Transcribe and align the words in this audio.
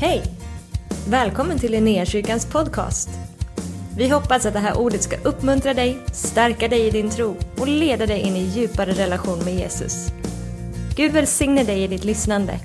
Hej! 0.00 0.22
Välkommen 1.08 1.58
till 1.58 1.72
Linnéakyrkans 1.72 2.46
podcast. 2.46 3.08
Vi 3.96 4.08
hoppas 4.08 4.46
att 4.46 4.52
det 4.52 4.58
här 4.58 4.78
ordet 4.78 5.02
ska 5.02 5.16
uppmuntra 5.16 5.74
dig, 5.74 5.98
stärka 6.12 6.68
dig 6.68 6.86
i 6.86 6.90
din 6.90 7.10
tro 7.10 7.36
och 7.56 7.68
leda 7.68 8.06
dig 8.06 8.20
in 8.20 8.36
i 8.36 8.44
djupare 8.44 8.92
relation 8.92 9.38
med 9.44 9.54
Jesus. 9.54 10.06
Gud 10.96 11.12
välsigne 11.12 11.64
dig 11.64 11.82
i 11.82 11.86
ditt 11.86 12.04
lyssnande. 12.04 12.60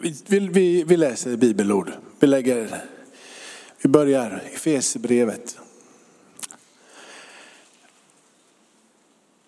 Vi, 0.00 0.14
vi, 0.26 0.38
vi, 0.38 0.84
vi 0.84 0.96
läser 0.96 1.36
bibelord. 1.36 1.92
Vi, 2.20 2.26
lägger, 2.26 2.84
vi 3.82 3.88
börjar 3.88 4.42
i 4.50 4.54
Efesierbrevet. 4.54 5.56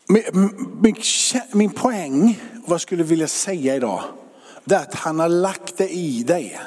Min, 0.09 0.23
min, 0.83 0.97
min 1.53 1.71
poäng, 1.71 2.41
vad 2.65 2.75
jag 2.75 2.81
skulle 2.81 3.03
vilja 3.03 3.29
säga 3.29 3.77
idag, 3.77 4.03
det 4.65 4.75
är 4.75 4.81
att 4.81 4.95
han 4.95 5.19
har 5.19 5.29
lagt 5.29 5.77
det 5.77 5.89
i 5.89 6.23
dig. 6.23 6.61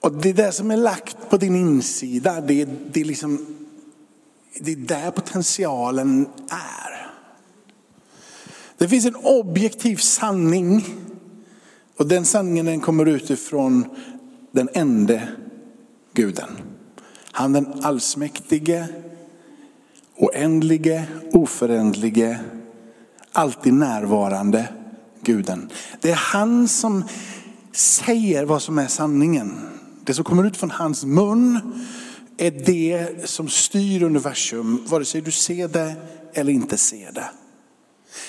Och 0.00 0.12
det 0.12 0.28
är 0.28 0.34
det 0.34 0.52
som 0.52 0.70
är 0.70 0.76
lagt 0.76 1.30
på 1.30 1.36
din 1.36 1.56
insida, 1.56 2.40
det, 2.40 2.68
det, 2.92 3.00
är 3.00 3.04
liksom, 3.04 3.46
det 4.60 4.72
är 4.72 4.76
där 4.76 5.10
potentialen 5.10 6.28
är. 6.48 7.10
Det 8.78 8.88
finns 8.88 9.06
en 9.06 9.16
objektiv 9.16 9.96
sanning 9.96 10.84
och 11.96 12.06
den 12.06 12.24
sanningen 12.24 12.66
den 12.66 12.80
kommer 12.80 13.06
utifrån 13.06 13.84
den 14.50 14.68
ende 14.72 15.28
guden. 16.12 16.56
Han 17.32 17.52
den 17.52 17.80
allsmäktige, 17.82 18.86
oändlige, 20.16 21.06
oförändlige, 21.32 22.38
alltid 23.36 23.74
närvarande 23.74 24.68
guden. 25.22 25.70
Det 26.00 26.10
är 26.10 26.16
han 26.16 26.68
som 26.68 27.04
säger 27.72 28.44
vad 28.44 28.62
som 28.62 28.78
är 28.78 28.86
sanningen. 28.86 29.60
Det 30.04 30.14
som 30.14 30.24
kommer 30.24 30.46
ut 30.46 30.56
från 30.56 30.70
hans 30.70 31.04
mun 31.04 31.60
är 32.36 32.50
det 32.50 33.28
som 33.28 33.48
styr 33.48 34.02
universum, 34.02 34.82
vare 34.86 35.04
sig 35.04 35.20
du 35.20 35.30
ser 35.30 35.68
det 35.68 35.94
eller 36.34 36.52
inte 36.52 36.78
ser 36.78 37.12
det. 37.12 37.30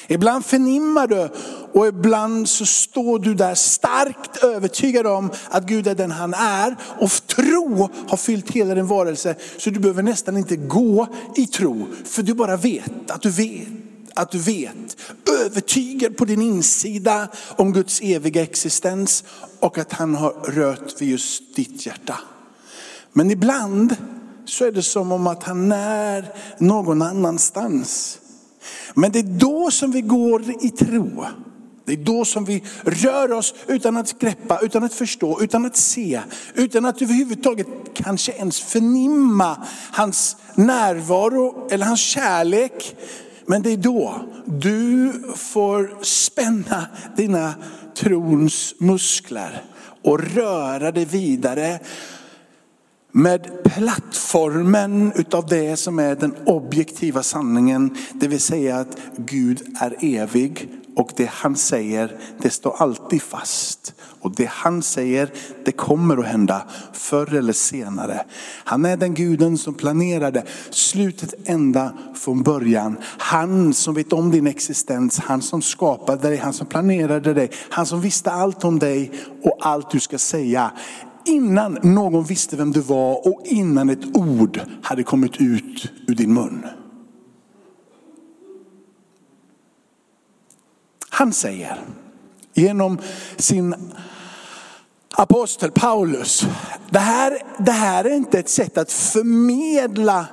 Ibland 0.07 0.45
förnimmar 0.45 1.07
du 1.07 1.29
och 1.73 1.87
ibland 1.87 2.49
så 2.49 2.65
står 2.65 3.19
du 3.19 3.33
där 3.33 3.55
starkt 3.55 4.43
övertygad 4.43 5.07
om 5.07 5.31
att 5.49 5.63
Gud 5.63 5.87
är 5.87 5.95
den 5.95 6.11
han 6.11 6.33
är. 6.33 6.75
Och 6.99 7.11
tro 7.27 7.89
har 8.07 8.17
fyllt 8.17 8.51
hela 8.51 8.75
din 8.75 8.87
varelse 8.87 9.35
så 9.57 9.69
du 9.69 9.79
behöver 9.79 10.03
nästan 10.03 10.37
inte 10.37 10.55
gå 10.55 11.07
i 11.35 11.47
tro. 11.47 11.87
För 12.05 12.23
du 12.23 12.33
bara 12.33 12.57
vet 12.57 13.11
att 13.11 13.21
du 13.21 13.29
vet 13.29 13.67
att 14.17 14.31
du 14.31 14.39
vet, 14.39 14.97
övertygad 15.45 16.17
på 16.17 16.25
din 16.25 16.41
insida 16.41 17.27
om 17.55 17.73
Guds 17.73 18.01
eviga 18.01 18.43
existens 18.43 19.23
och 19.59 19.77
att 19.77 19.93
han 19.93 20.15
har 20.15 20.31
rört 20.31 21.01
vid 21.01 21.09
just 21.09 21.55
ditt 21.55 21.85
hjärta. 21.85 22.19
Men 23.13 23.31
ibland 23.31 23.95
så 24.45 24.65
är 24.65 24.71
det 24.71 24.83
som 24.83 25.11
om 25.11 25.27
att 25.27 25.43
han 25.43 25.71
är 25.71 26.33
någon 26.57 27.01
annanstans. 27.01 28.19
Men 28.93 29.11
det 29.11 29.19
är 29.19 29.39
då 29.39 29.71
som 29.71 29.91
vi 29.91 30.01
går 30.01 30.43
i 30.61 30.69
tro. 30.69 31.25
Det 31.85 31.93
är 31.93 31.97
då 31.97 32.25
som 32.25 32.45
vi 32.45 32.63
rör 32.83 33.31
oss 33.31 33.53
utan 33.67 33.97
att 33.97 34.19
greppa, 34.19 34.59
utan 34.61 34.83
att 34.83 34.93
förstå, 34.93 35.41
utan 35.41 35.65
att 35.65 35.77
se, 35.77 36.21
utan 36.53 36.85
att 36.85 37.01
överhuvudtaget 37.01 37.67
kanske 37.93 38.31
ens 38.31 38.59
förnimma 38.59 39.65
hans 39.91 40.35
närvaro 40.55 41.67
eller 41.71 41.85
hans 41.85 41.99
kärlek. 41.99 42.95
Men 43.47 43.61
det 43.61 43.71
är 43.71 43.77
då 43.77 44.21
du 44.45 45.11
får 45.35 46.03
spänna 46.03 46.87
dina 47.17 47.53
trons 47.95 48.75
muskler 48.79 49.63
och 50.03 50.19
röra 50.19 50.91
dig 50.91 51.05
vidare 51.05 51.79
med 53.11 53.63
plattformen 53.63 55.11
utav 55.15 55.45
det 55.45 55.77
som 55.77 55.99
är 55.99 56.15
den 56.15 56.35
objektiva 56.45 57.23
sanningen. 57.23 57.95
Det 58.13 58.27
vill 58.27 58.39
säga 58.39 58.77
att 58.77 58.97
Gud 59.17 59.61
är 59.81 59.95
evig 60.01 60.69
och 60.97 61.11
det 61.15 61.29
han 61.29 61.55
säger 61.55 62.17
det 62.41 62.49
står 62.49 62.75
alltid 62.77 63.21
fast. 63.21 63.93
Och 64.21 64.35
det 64.35 64.49
han 64.49 64.81
säger 64.81 65.33
det 65.65 65.71
kommer 65.71 66.17
att 66.17 66.25
hända 66.25 66.61
förr 66.93 67.35
eller 67.35 67.53
senare. 67.53 68.25
Han 68.63 68.85
är 68.85 68.97
den 68.97 69.13
guden 69.13 69.57
som 69.57 69.73
planerade 69.73 70.43
slutet 70.69 71.33
ända 71.45 71.93
från 72.15 72.43
början. 72.43 72.97
Han 73.17 73.73
som 73.73 73.93
vet 73.93 74.13
om 74.13 74.31
din 74.31 74.47
existens, 74.47 75.19
han 75.19 75.41
som 75.41 75.61
skapade 75.61 76.27
dig, 76.27 76.37
han 76.37 76.53
som 76.53 76.67
planerade 76.67 77.33
dig, 77.33 77.51
han 77.69 77.85
som 77.85 78.01
visste 78.01 78.31
allt 78.31 78.63
om 78.63 78.79
dig 78.79 79.11
och 79.43 79.57
allt 79.59 79.91
du 79.91 79.99
ska 79.99 80.17
säga 80.17 80.71
innan 81.25 81.77
någon 81.81 82.23
visste 82.23 82.55
vem 82.55 82.71
du 82.71 82.81
var 82.81 83.27
och 83.27 83.41
innan 83.45 83.89
ett 83.89 84.17
ord 84.17 84.61
hade 84.81 85.03
kommit 85.03 85.41
ut 85.41 85.91
ur 86.07 86.15
din 86.15 86.33
mun. 86.33 86.65
Han 91.17 91.33
säger 91.33 91.81
genom 92.53 92.97
sin 93.37 93.75
apostel 95.13 95.71
Paulus, 95.71 96.45
det 96.89 96.99
här, 96.99 97.37
det 97.57 97.71
här 97.71 98.05
är 98.05 98.15
inte 98.15 98.39
ett 98.39 98.49
sätt 98.49 98.77
att 98.77 98.91
förmedla 98.91 100.25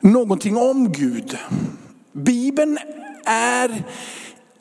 någonting 0.00 0.56
om 0.56 0.92
Gud. 0.92 1.38
Bibeln 2.12 2.78
är 3.24 3.84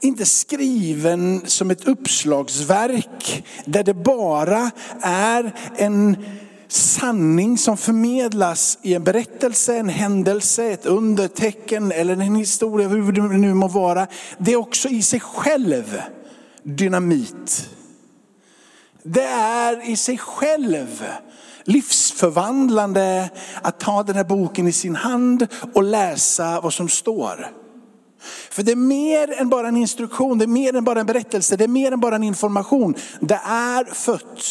inte 0.02 0.26
skriven 0.26 1.42
som 1.46 1.72
ett 1.72 1.88
uppslagsverk 1.88 3.44
där 3.66 3.84
det 3.84 3.94
bara 3.94 4.72
är 5.02 5.56
en 5.78 6.26
sanning 6.72 7.58
som 7.58 7.78
förmedlas 7.78 8.78
i 8.82 8.94
en 8.94 9.04
berättelse, 9.04 9.78
en 9.78 9.90
händelse, 9.90 10.66
ett 10.66 10.86
undertecken 10.86 11.92
eller 11.92 12.14
en 12.14 12.36
historia, 12.36 12.88
hur 12.88 13.12
det 13.12 13.22
nu 13.22 13.54
må 13.54 13.68
vara. 13.68 14.08
Det 14.38 14.52
är 14.52 14.56
också 14.56 14.90
i 14.90 15.02
sig 15.02 15.20
själv 15.20 16.02
dynamit. 16.64 17.70
Det 19.04 19.24
är 19.24 19.90
i 19.90 19.96
sig 19.96 20.18
själv 20.18 21.06
livsförvandlande 21.64 23.30
att 23.62 23.80
ta 23.80 24.04
den 24.04 24.16
här 24.16 24.24
boken 24.24 24.68
i 24.68 24.72
sin 24.72 24.96
hand 24.96 25.48
och 25.74 25.84
läsa 25.84 26.62
vad 26.62 26.74
som 26.74 26.90
står. 26.90 27.52
För 28.52 28.64
det 28.64 28.72
är 28.72 28.76
mer 28.76 29.32
än 29.32 29.50
bara 29.50 29.68
en 29.68 29.78
instruktion, 29.78 30.38
det 30.38 30.46
är 30.46 30.48
mer 30.48 30.76
än 30.76 30.84
bara 30.84 31.00
en 31.00 31.06
berättelse, 31.06 31.56
det 31.56 31.64
är 31.64 31.68
mer 31.68 31.92
än 31.92 32.00
bara 32.00 32.16
en 32.16 32.24
information. 32.24 32.96
Det 33.20 33.40
är 33.46 33.94
fött 33.94 34.44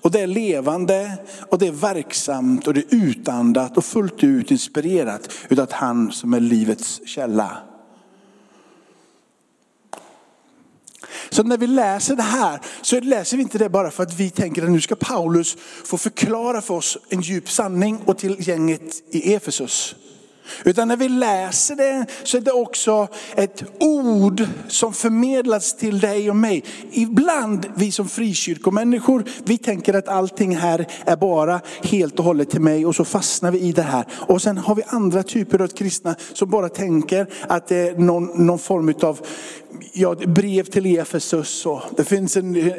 och 0.00 0.10
det 0.10 0.20
är 0.20 0.26
levande 0.26 1.18
och 1.50 1.58
det 1.58 1.66
är 1.66 1.72
verksamt 1.72 2.66
och 2.66 2.74
det 2.74 2.80
är 2.80 2.94
utandat 2.94 3.76
och 3.76 3.84
fullt 3.84 4.24
ut 4.24 4.50
inspirerat 4.50 5.30
utav 5.48 5.72
han 5.72 6.12
som 6.12 6.34
är 6.34 6.40
livets 6.40 7.00
källa. 7.06 7.58
Så 11.30 11.42
när 11.42 11.58
vi 11.58 11.66
läser 11.66 12.16
det 12.16 12.22
här 12.22 12.60
så 12.82 13.00
läser 13.00 13.36
vi 13.36 13.42
inte 13.42 13.58
det 13.58 13.68
bara 13.68 13.90
för 13.90 14.02
att 14.02 14.14
vi 14.14 14.30
tänker 14.30 14.62
att 14.62 14.70
nu 14.70 14.80
ska 14.80 14.94
Paulus 14.96 15.56
få 15.84 15.98
förklara 15.98 16.60
för 16.60 16.74
oss 16.74 16.98
en 17.08 17.20
djup 17.20 17.50
sanning 17.50 17.98
och 18.04 18.18
till 18.18 18.48
gänget 18.48 19.14
i 19.14 19.34
Efesus. 19.34 19.94
Utan 20.64 20.88
när 20.88 20.96
vi 20.96 21.08
läser 21.08 21.76
det 21.76 22.06
så 22.24 22.36
är 22.36 22.40
det 22.40 22.52
också 22.52 23.08
ett 23.34 23.64
ord 23.80 24.46
som 24.68 24.92
förmedlas 24.92 25.76
till 25.76 26.00
dig 26.00 26.30
och 26.30 26.36
mig. 26.36 26.64
Ibland 26.90 27.66
vi 27.74 27.92
som 27.92 28.08
frikyrkomänniskor, 28.08 29.24
vi 29.44 29.58
tänker 29.58 29.94
att 29.94 30.08
allting 30.08 30.56
här 30.56 30.86
är 31.04 31.16
bara 31.16 31.60
helt 31.82 32.18
och 32.18 32.24
hållet 32.24 32.50
till 32.50 32.60
mig 32.60 32.86
och 32.86 32.94
så 32.96 33.04
fastnar 33.04 33.50
vi 33.50 33.58
i 33.60 33.72
det 33.72 33.82
här. 33.82 34.04
Och 34.12 34.42
sen 34.42 34.58
har 34.58 34.74
vi 34.74 34.82
andra 34.86 35.22
typer 35.22 35.62
av 35.62 35.68
kristna 35.68 36.14
som 36.32 36.50
bara 36.50 36.68
tänker 36.68 37.26
att 37.48 37.68
det 37.68 37.76
är 37.76 37.98
någon, 37.98 38.46
någon 38.46 38.58
form 38.58 38.94
av 39.02 39.20
ja, 39.92 40.14
brev 40.14 40.64
till 40.64 40.98
Efesus 40.98 41.66
och 41.66 41.82
det 41.96 42.04
finns 42.04 42.36
en, 42.36 42.72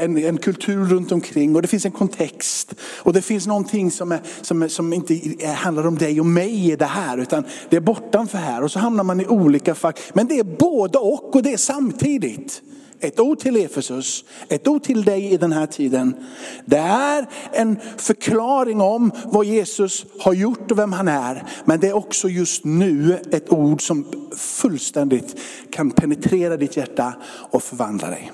en, 0.00 0.16
en, 0.16 0.38
kultur 0.38 0.84
runt 0.84 1.12
omkring 1.12 1.56
och 1.56 1.62
det 1.62 1.68
finns 1.68 1.84
en 1.84 1.92
kontext. 1.92 2.74
Och 2.80 3.12
det 3.12 3.22
finns 3.22 3.46
någonting 3.46 3.90
som, 3.90 4.12
är, 4.12 4.20
som, 4.42 4.62
är, 4.62 4.68
som 4.68 4.92
inte 4.92 5.46
handlar 5.46 5.86
om 5.86 5.98
dig 5.98 6.20
och 6.20 6.26
mig 6.26 6.72
i 6.72 6.76
det 6.76 6.84
här 6.84 7.18
utan 7.18 7.44
det 7.70 7.76
är 7.76 7.80
bortanför 7.80 8.38
här. 8.38 8.62
Och 8.62 8.70
så 8.70 8.78
hamnar 8.78 9.04
man 9.04 9.20
i 9.20 9.26
olika 9.26 9.74
fack. 9.74 10.00
Men 10.12 10.26
det 10.28 10.38
är 10.38 10.44
både 10.44 10.98
och 10.98 11.34
och 11.34 11.42
det 11.42 11.52
är 11.52 11.56
samtidigt. 11.56 12.62
Ett 13.04 13.20
ord 13.20 13.38
till 13.38 13.56
Efesus, 13.56 14.24
ett 14.48 14.68
ord 14.68 14.82
till 14.82 15.04
dig 15.04 15.32
i 15.32 15.36
den 15.36 15.52
här 15.52 15.66
tiden. 15.66 16.16
Det 16.64 16.78
är 16.78 17.26
en 17.52 17.78
förklaring 17.96 18.80
om 18.80 19.10
vad 19.24 19.44
Jesus 19.46 20.06
har 20.20 20.32
gjort 20.32 20.70
och 20.70 20.78
vem 20.78 20.92
han 20.92 21.08
är. 21.08 21.46
Men 21.64 21.80
det 21.80 21.88
är 21.88 21.92
också 21.92 22.28
just 22.28 22.64
nu 22.64 23.18
ett 23.32 23.52
ord 23.52 23.86
som 23.86 24.06
fullständigt 24.36 25.40
kan 25.70 25.90
penetrera 25.90 26.56
ditt 26.56 26.76
hjärta 26.76 27.14
och 27.50 27.62
förvandla 27.62 28.08
dig. 28.08 28.32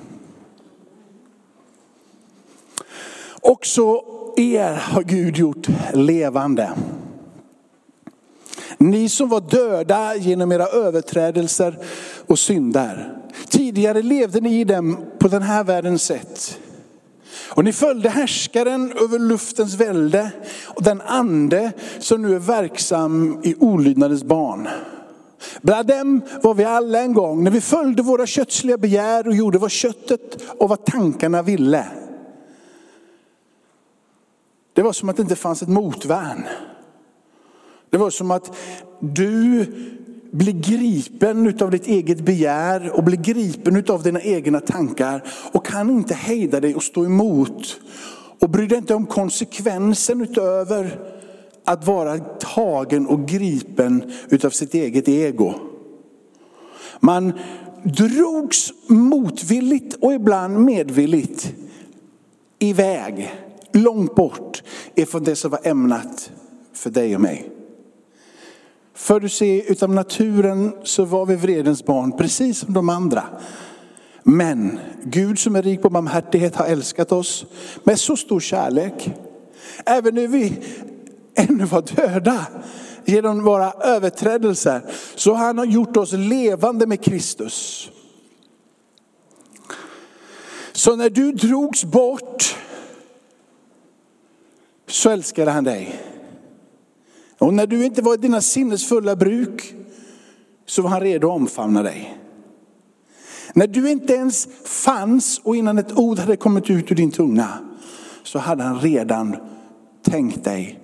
Också 3.41 4.03
er 4.37 4.75
har 4.75 5.03
Gud 5.03 5.37
gjort 5.37 5.67
levande. 5.95 6.71
Ni 8.79 9.09
som 9.09 9.29
var 9.29 9.41
döda 9.41 10.17
genom 10.17 10.53
era 10.53 10.67
överträdelser 10.67 11.79
och 12.27 12.39
synder. 12.39 13.20
Tidigare 13.49 14.03
levde 14.03 14.41
ni 14.41 14.61
i 14.61 14.65
dem 14.65 15.05
på 15.19 15.29
den 15.29 15.43
här 15.43 15.65
världens 15.65 16.03
sätt. 16.03 16.59
Och 17.49 17.65
ni 17.65 17.73
följde 17.73 18.09
härskaren 18.09 18.93
över 18.93 19.19
luftens 19.19 19.75
välde 19.75 20.31
och 20.67 20.83
den 20.83 21.01
ande 21.01 21.73
som 21.99 22.23
nu 22.23 22.35
är 22.35 22.39
verksam 22.39 23.41
i 23.45 23.55
olydnadens 23.59 24.25
barn. 24.25 24.69
Bland 25.63 25.89
dem 25.89 26.21
var 26.43 26.55
vi 26.55 26.65
alla 26.65 27.01
en 27.01 27.13
gång 27.13 27.45
när 27.45 27.51
vi 27.51 27.61
följde 27.61 28.03
våra 28.03 28.27
kötsliga 28.27 28.79
begär 28.79 29.29
och 29.29 29.35
gjorde 29.35 29.59
vad 29.59 29.71
köttet 29.71 30.43
och 30.59 30.69
vad 30.69 30.85
tankarna 30.85 31.43
ville. 31.43 31.87
Det 34.73 34.83
var 34.83 34.93
som 34.93 35.09
att 35.09 35.17
det 35.17 35.23
inte 35.23 35.37
fanns 35.37 35.63
ett 35.63 35.69
motvärn. 35.69 36.45
Det 37.91 37.99
var 37.99 38.11
som 38.11 38.31
att 38.31 38.57
du 39.01 39.67
blir 40.31 40.53
gripen 40.53 41.55
av 41.61 41.71
ditt 41.71 41.87
eget 41.87 42.21
begär 42.21 42.91
och 42.91 43.05
blir 43.05 43.17
gripen 43.17 43.85
av 43.89 44.03
dina 44.03 44.21
egna 44.21 44.61
tankar 44.61 45.23
och 45.53 45.67
kan 45.67 45.91
inte 45.91 46.15
hejda 46.15 46.61
dig 46.61 46.75
och 46.75 46.83
stå 46.83 47.05
emot. 47.05 47.81
Och 48.41 48.51
bryr 48.51 48.69
dig 48.69 48.79
inte 48.79 48.95
om 48.95 49.07
konsekvensen 49.07 50.21
utöver 50.21 50.99
att 51.65 51.87
vara 51.87 52.19
tagen 52.19 53.07
och 53.07 53.29
gripen 53.29 54.13
utav 54.29 54.51
sitt 54.51 54.75
eget 54.75 55.09
ego. 55.09 55.55
Man 57.01 57.33
drogs 57.85 58.73
motvilligt 58.87 59.95
och 60.01 60.13
ibland 60.13 60.61
medvilligt 60.61 61.55
iväg, 62.59 63.35
långt 63.73 64.15
bort 64.15 64.63
ifrån 64.95 65.25
det 65.25 65.37
som 65.37 65.51
var 65.51 65.61
ämnat 65.65 66.31
för 66.73 66.91
dig 66.91 67.15
och 67.15 67.21
mig. 67.21 67.60
För 69.01 69.21
du 69.21 69.29
ser, 69.29 69.71
utav 69.71 69.91
naturen 69.91 70.73
så 70.83 71.05
var 71.05 71.27
vi 71.27 71.37
vredens 71.37 71.85
barn, 71.85 72.17
precis 72.17 72.59
som 72.59 72.75
de 72.75 72.89
andra. 72.89 73.25
Men 74.23 74.79
Gud 75.05 75.39
som 75.39 75.57
är 75.57 75.63
rik 75.63 75.83
på 75.83 75.91
barmhärtighet 75.91 76.57
har 76.57 76.67
älskat 76.67 77.13
oss 77.13 77.47
med 77.85 78.01
så 78.01 78.17
stor 78.17 78.41
kärlek. 78.41 79.11
Även 79.87 80.15
när 80.15 80.29
vi 80.29 80.53
ännu 81.35 81.65
var 81.65 81.83
döda 81.83 82.47
genom 83.05 83.45
våra 83.45 83.73
överträdelser. 83.73 84.83
Så 85.15 85.35
han 85.35 85.59
har 85.59 85.67
gjort 85.67 85.97
oss 85.97 86.13
levande 86.13 86.87
med 86.87 87.05
Kristus. 87.05 87.91
Så 90.73 90.97
när 90.97 91.11
du 91.11 91.33
drogs 91.33 91.85
bort 91.85 92.57
så 94.89 95.11
älskade 95.11 95.51
han 95.51 95.65
dig. 95.65 96.10
Och 97.41 97.55
när 97.55 97.67
du 97.67 97.85
inte 97.85 98.03
var 98.03 98.15
i 98.15 98.17
dina 98.17 98.41
sinnesfulla 98.41 99.17
bruk 99.17 99.75
så 100.67 100.83
var 100.83 100.91
han 100.91 101.01
redo 101.01 101.29
att 101.29 101.37
omfamna 101.37 101.83
dig. 101.83 102.19
När 103.55 103.67
du 103.67 103.91
inte 103.91 104.13
ens 104.13 104.49
fanns 104.65 105.41
och 105.45 105.57
innan 105.57 105.79
ett 105.79 105.99
ord 105.99 106.19
hade 106.19 106.37
kommit 106.37 106.71
ut 106.71 106.93
ur 106.93 106.97
din 106.97 107.11
tunga 107.11 107.49
så 108.23 108.39
hade 108.39 108.63
han 108.63 108.81
redan 108.81 109.37
tänkt 110.03 110.45
dig 110.45 110.81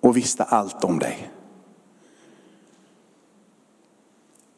och 0.00 0.16
visste 0.16 0.44
allt 0.44 0.84
om 0.84 0.98
dig. 0.98 1.30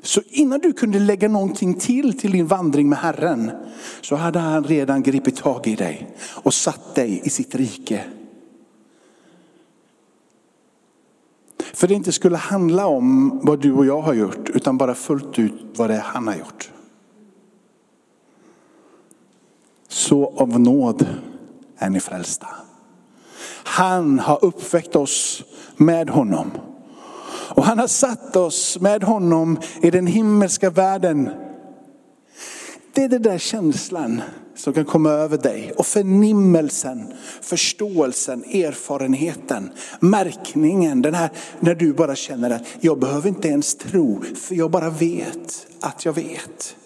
Så 0.02 0.20
innan 0.28 0.60
du 0.60 0.72
kunde 0.72 0.98
lägga 0.98 1.28
någonting 1.28 1.74
till 1.74 2.18
till 2.18 2.32
din 2.32 2.46
vandring 2.46 2.88
med 2.88 2.98
Herren 2.98 3.50
så 4.00 4.16
hade 4.16 4.38
han 4.38 4.64
redan 4.64 5.02
gripit 5.02 5.36
tag 5.36 5.66
i 5.66 5.74
dig 5.74 6.16
och 6.20 6.54
satt 6.54 6.94
dig 6.94 7.20
i 7.24 7.30
sitt 7.30 7.54
rike. 7.54 8.04
För 11.74 11.88
det 11.88 11.94
inte 11.94 12.12
skulle 12.12 12.36
handla 12.36 12.86
om 12.86 13.40
vad 13.42 13.60
du 13.60 13.72
och 13.72 13.86
jag 13.86 14.02
har 14.02 14.14
gjort 14.14 14.48
utan 14.48 14.78
bara 14.78 14.94
fullt 14.94 15.38
ut 15.38 15.52
vad 15.76 15.90
det 15.90 15.96
är 15.96 16.00
han 16.00 16.26
har 16.26 16.34
gjort. 16.34 16.70
Så 19.88 20.34
av 20.36 20.60
nåd 20.60 21.06
är 21.78 21.90
ni 21.90 22.00
frälsta. 22.00 22.46
Han 23.64 24.18
har 24.18 24.44
uppväckt 24.44 24.96
oss 24.96 25.44
med 25.76 26.10
honom. 26.10 26.50
Och 27.50 27.64
han 27.64 27.78
har 27.78 27.86
satt 27.86 28.36
oss 28.36 28.80
med 28.80 29.04
honom 29.04 29.58
i 29.82 29.90
den 29.90 30.06
himmelska 30.06 30.70
världen. 30.70 31.30
Det 32.94 33.04
är 33.04 33.08
den 33.08 33.22
där 33.22 33.38
känslan 33.38 34.22
som 34.58 34.72
kan 34.72 34.84
komma 34.84 35.10
över 35.10 35.38
dig. 35.38 35.72
Och 35.76 35.86
förnimmelsen, 35.86 37.12
förståelsen, 37.40 38.44
erfarenheten, 38.44 39.70
märkningen. 40.00 41.02
Den 41.02 41.14
här 41.14 41.30
när 41.60 41.74
du 41.74 41.92
bara 41.92 42.16
känner 42.16 42.50
att 42.50 42.62
jag 42.80 42.98
behöver 42.98 43.28
inte 43.28 43.48
ens 43.48 43.74
tro, 43.74 44.22
för 44.34 44.54
jag 44.54 44.70
bara 44.70 44.90
vet 44.90 45.66
att 45.80 46.04
jag 46.04 46.12
vet. 46.12 46.76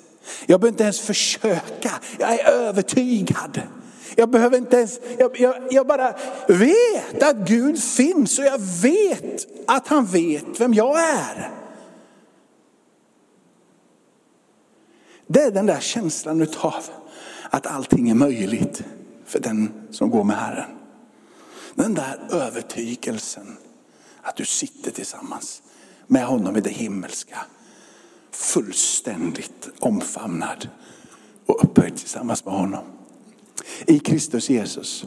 Jag 0.47 0.61
behöver 0.61 0.75
inte 0.75 0.83
ens 0.85 1.01
försöka, 1.01 1.91
jag 2.19 2.41
är 2.41 2.49
övertygad. 2.49 3.63
Jag 4.17 4.31
behöver 4.31 4.59
inte 4.59 4.77
ens, 4.77 5.01
jag, 5.19 5.41
jag, 5.41 5.55
jag, 5.71 5.87
bara 5.87 6.15
vet 6.49 7.23
att 7.23 7.37
Gud 7.37 7.83
finns 7.83 8.39
och 8.39 8.45
jag 8.45 8.59
vet 8.83 9.47
att 9.67 9.89
han 9.89 10.07
vet 10.07 10.61
vem 10.61 10.75
jag 10.75 11.01
är. 11.01 11.51
Det 15.27 15.43
är 15.43 15.51
den 15.51 15.67
där 15.67 15.81
känslan 15.81 16.41
utav 16.41 16.85
att 17.53 17.67
allting 17.67 18.11
är 18.11 18.15
möjligt 18.15 18.85
för 19.25 19.41
den 19.41 19.71
som 19.91 20.11
går 20.11 20.25
med 20.25 20.37
Herren. 20.37 20.71
Den 21.75 21.95
där 21.95 22.21
övertygelsen 22.31 23.57
att 24.23 24.37
du 24.37 24.45
sitter 24.45 24.91
tillsammans 24.91 25.63
med 26.07 26.27
honom 26.27 26.57
i 26.57 26.61
det 26.61 26.71
himmelska. 26.71 27.39
Fullständigt 28.31 29.69
omfamnad 29.79 30.69
och 31.47 31.65
upphöjd 31.65 31.97
tillsammans 31.97 32.45
med 32.45 32.55
honom. 32.55 32.85
I 33.87 33.99
Kristus 33.99 34.51
Jesus. 34.51 35.05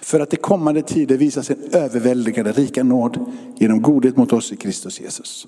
För 0.00 0.20
att 0.20 0.30
det 0.30 0.36
kommande 0.36 0.82
tider 0.82 1.16
visas 1.16 1.46
sin 1.46 1.68
överväldigande 1.72 2.52
rika 2.52 2.84
nåd 2.84 3.32
genom 3.56 3.82
godhet 3.82 4.16
mot 4.16 4.32
oss 4.32 4.52
i 4.52 4.56
Kristus 4.56 5.00
Jesus. 5.00 5.46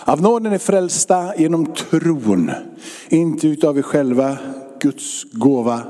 Av 0.00 0.22
nåden 0.22 0.52
är 0.52 0.58
frälsta 0.58 1.36
genom 1.36 1.74
tron, 1.74 2.50
inte 3.08 3.48
utav 3.48 3.78
er 3.78 3.82
själva, 3.82 4.38
Guds 4.80 5.24
gåva 5.32 5.82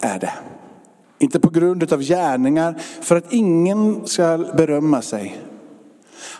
är 0.00 0.18
det. 0.18 0.32
Inte 1.18 1.40
på 1.40 1.50
grund 1.50 1.92
av 1.92 2.02
gärningar 2.02 2.74
för 3.00 3.16
att 3.16 3.32
ingen 3.32 4.06
ska 4.06 4.38
berömma 4.56 5.02
sig. 5.02 5.40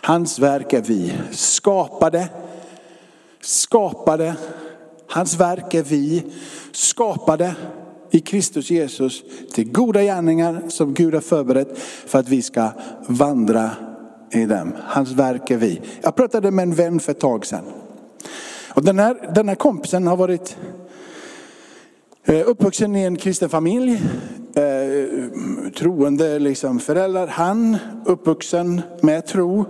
Hans 0.01 0.39
verk 0.39 0.73
är 0.73 0.81
vi, 0.81 1.13
skapade, 1.31 2.29
skapade, 3.41 4.35
hans 5.07 5.39
verk 5.39 5.73
är 5.73 5.83
vi, 5.83 6.23
skapade 6.71 7.55
i 8.11 8.19
Kristus 8.19 8.69
Jesus 8.69 9.23
till 9.53 9.71
goda 9.71 10.01
gärningar 10.01 10.61
som 10.67 10.93
Gud 10.93 11.13
har 11.13 11.21
förberett 11.21 11.77
för 12.05 12.19
att 12.19 12.29
vi 12.29 12.41
ska 12.41 12.69
vandra 13.07 13.69
i 14.31 14.45
dem. 14.45 14.73
Hans 14.83 15.11
verk 15.11 15.51
är 15.51 15.57
vi. 15.57 15.81
Jag 16.01 16.15
pratade 16.15 16.51
med 16.51 16.63
en 16.63 16.73
vän 16.73 16.99
för 16.99 17.11
ett 17.11 17.19
tag 17.19 17.45
sedan. 17.45 17.63
Och 18.69 18.83
den, 18.83 18.99
här, 18.99 19.31
den 19.35 19.47
här 19.47 19.55
kompisen 19.55 20.07
har 20.07 20.17
varit 20.17 20.57
Eh, 22.29 22.49
uppvuxen 22.49 22.95
i 22.95 23.03
en 23.03 23.15
kristen 23.15 23.49
familj, 23.49 24.01
eh, 24.55 25.71
troende 25.77 26.39
liksom 26.39 26.79
föräldrar. 26.79 27.27
Han 27.27 27.77
uppvuxen 28.05 28.81
med 29.01 29.25
tro 29.25 29.65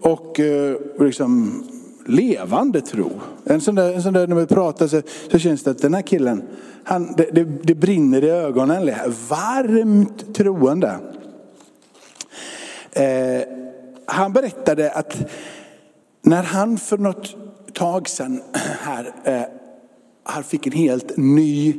och 0.00 0.40
eh, 0.40 0.76
liksom 1.00 1.64
levande 2.06 2.80
tro. 2.80 3.10
En 3.44 3.60
sån 3.60 3.74
där, 3.74 3.94
en 3.94 4.02
sån 4.02 4.12
där 4.12 4.26
när 4.26 4.36
vi 4.36 4.46
pratar 4.46 4.86
så, 4.86 5.02
så 5.30 5.38
känns 5.38 5.62
det 5.62 5.70
att 5.70 5.82
den 5.82 5.94
här 5.94 6.02
killen, 6.02 6.42
han, 6.84 7.14
det, 7.16 7.30
det, 7.32 7.44
det 7.44 7.74
brinner 7.74 8.24
i 8.24 8.30
ögonen. 8.30 8.90
Varmt 9.28 10.34
troende. 10.34 10.98
Eh, 12.92 13.42
han 14.06 14.32
berättade 14.32 14.90
att 14.90 15.16
när 16.22 16.42
han 16.42 16.78
för 16.78 16.98
något 16.98 17.36
tag 17.74 18.08
sedan 18.08 18.42
här 18.82 19.12
eh, 19.24 19.59
han 20.22 20.44
fick 20.44 20.66
en 20.66 20.72
helt 20.72 21.16
ny 21.16 21.74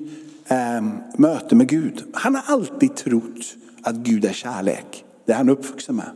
eh, 0.47 0.81
möte 1.17 1.55
med 1.55 1.67
Gud. 1.67 2.03
Han 2.13 2.35
har 2.35 2.43
alltid 2.45 2.95
trott 2.95 3.55
att 3.81 3.95
Gud 3.95 4.25
är 4.25 4.33
kärlek. 4.33 5.05
Det 5.25 5.31
är 5.31 5.37
han 5.37 5.49
uppvuxen 5.49 5.95
med. 5.95 6.09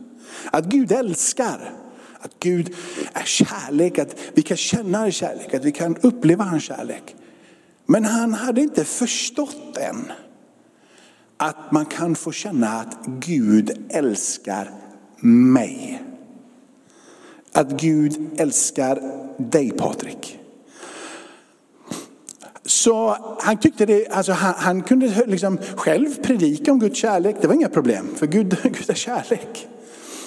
Att 0.50 0.64
Gud 0.64 0.92
älskar. 0.92 1.72
Att 2.20 2.40
Gud 2.40 2.74
är 3.12 3.24
kärlek, 3.24 3.98
att 3.98 4.16
vi 4.34 4.42
kan 4.42 4.56
känna 4.56 4.98
hans 4.98 5.14
kärlek, 5.14 5.54
att 5.54 5.64
vi 5.64 5.72
kan 5.72 5.96
uppleva 5.96 6.44
hans 6.44 6.62
kärlek. 6.62 7.16
Men 7.86 8.04
han 8.04 8.34
hade 8.34 8.60
inte 8.60 8.84
förstått 8.84 9.76
än 9.76 10.12
att 11.36 11.72
man 11.72 11.86
kan 11.86 12.14
få 12.14 12.32
känna 12.32 12.68
att 12.68 13.06
Gud 13.06 13.86
älskar 13.88 14.70
mig. 15.20 16.02
Att 17.52 17.80
Gud 17.80 18.40
älskar 18.40 19.00
dig 19.38 19.70
Patrik. 19.70 20.38
Så 22.66 23.16
han 23.40 23.56
tyckte 23.56 23.86
det, 23.86 24.08
alltså 24.08 24.32
han, 24.32 24.54
han, 24.56 24.82
kunde 24.82 25.24
liksom 25.26 25.58
själv 25.76 26.22
predika 26.22 26.72
om 26.72 26.78
Guds 26.78 26.98
kärlek, 26.98 27.36
det 27.40 27.46
var 27.46 27.54
inga 27.54 27.68
problem, 27.68 28.08
för 28.16 28.26
Gud, 28.26 28.56
Gud 28.62 28.90
är 28.90 28.94
kärlek. 28.94 29.68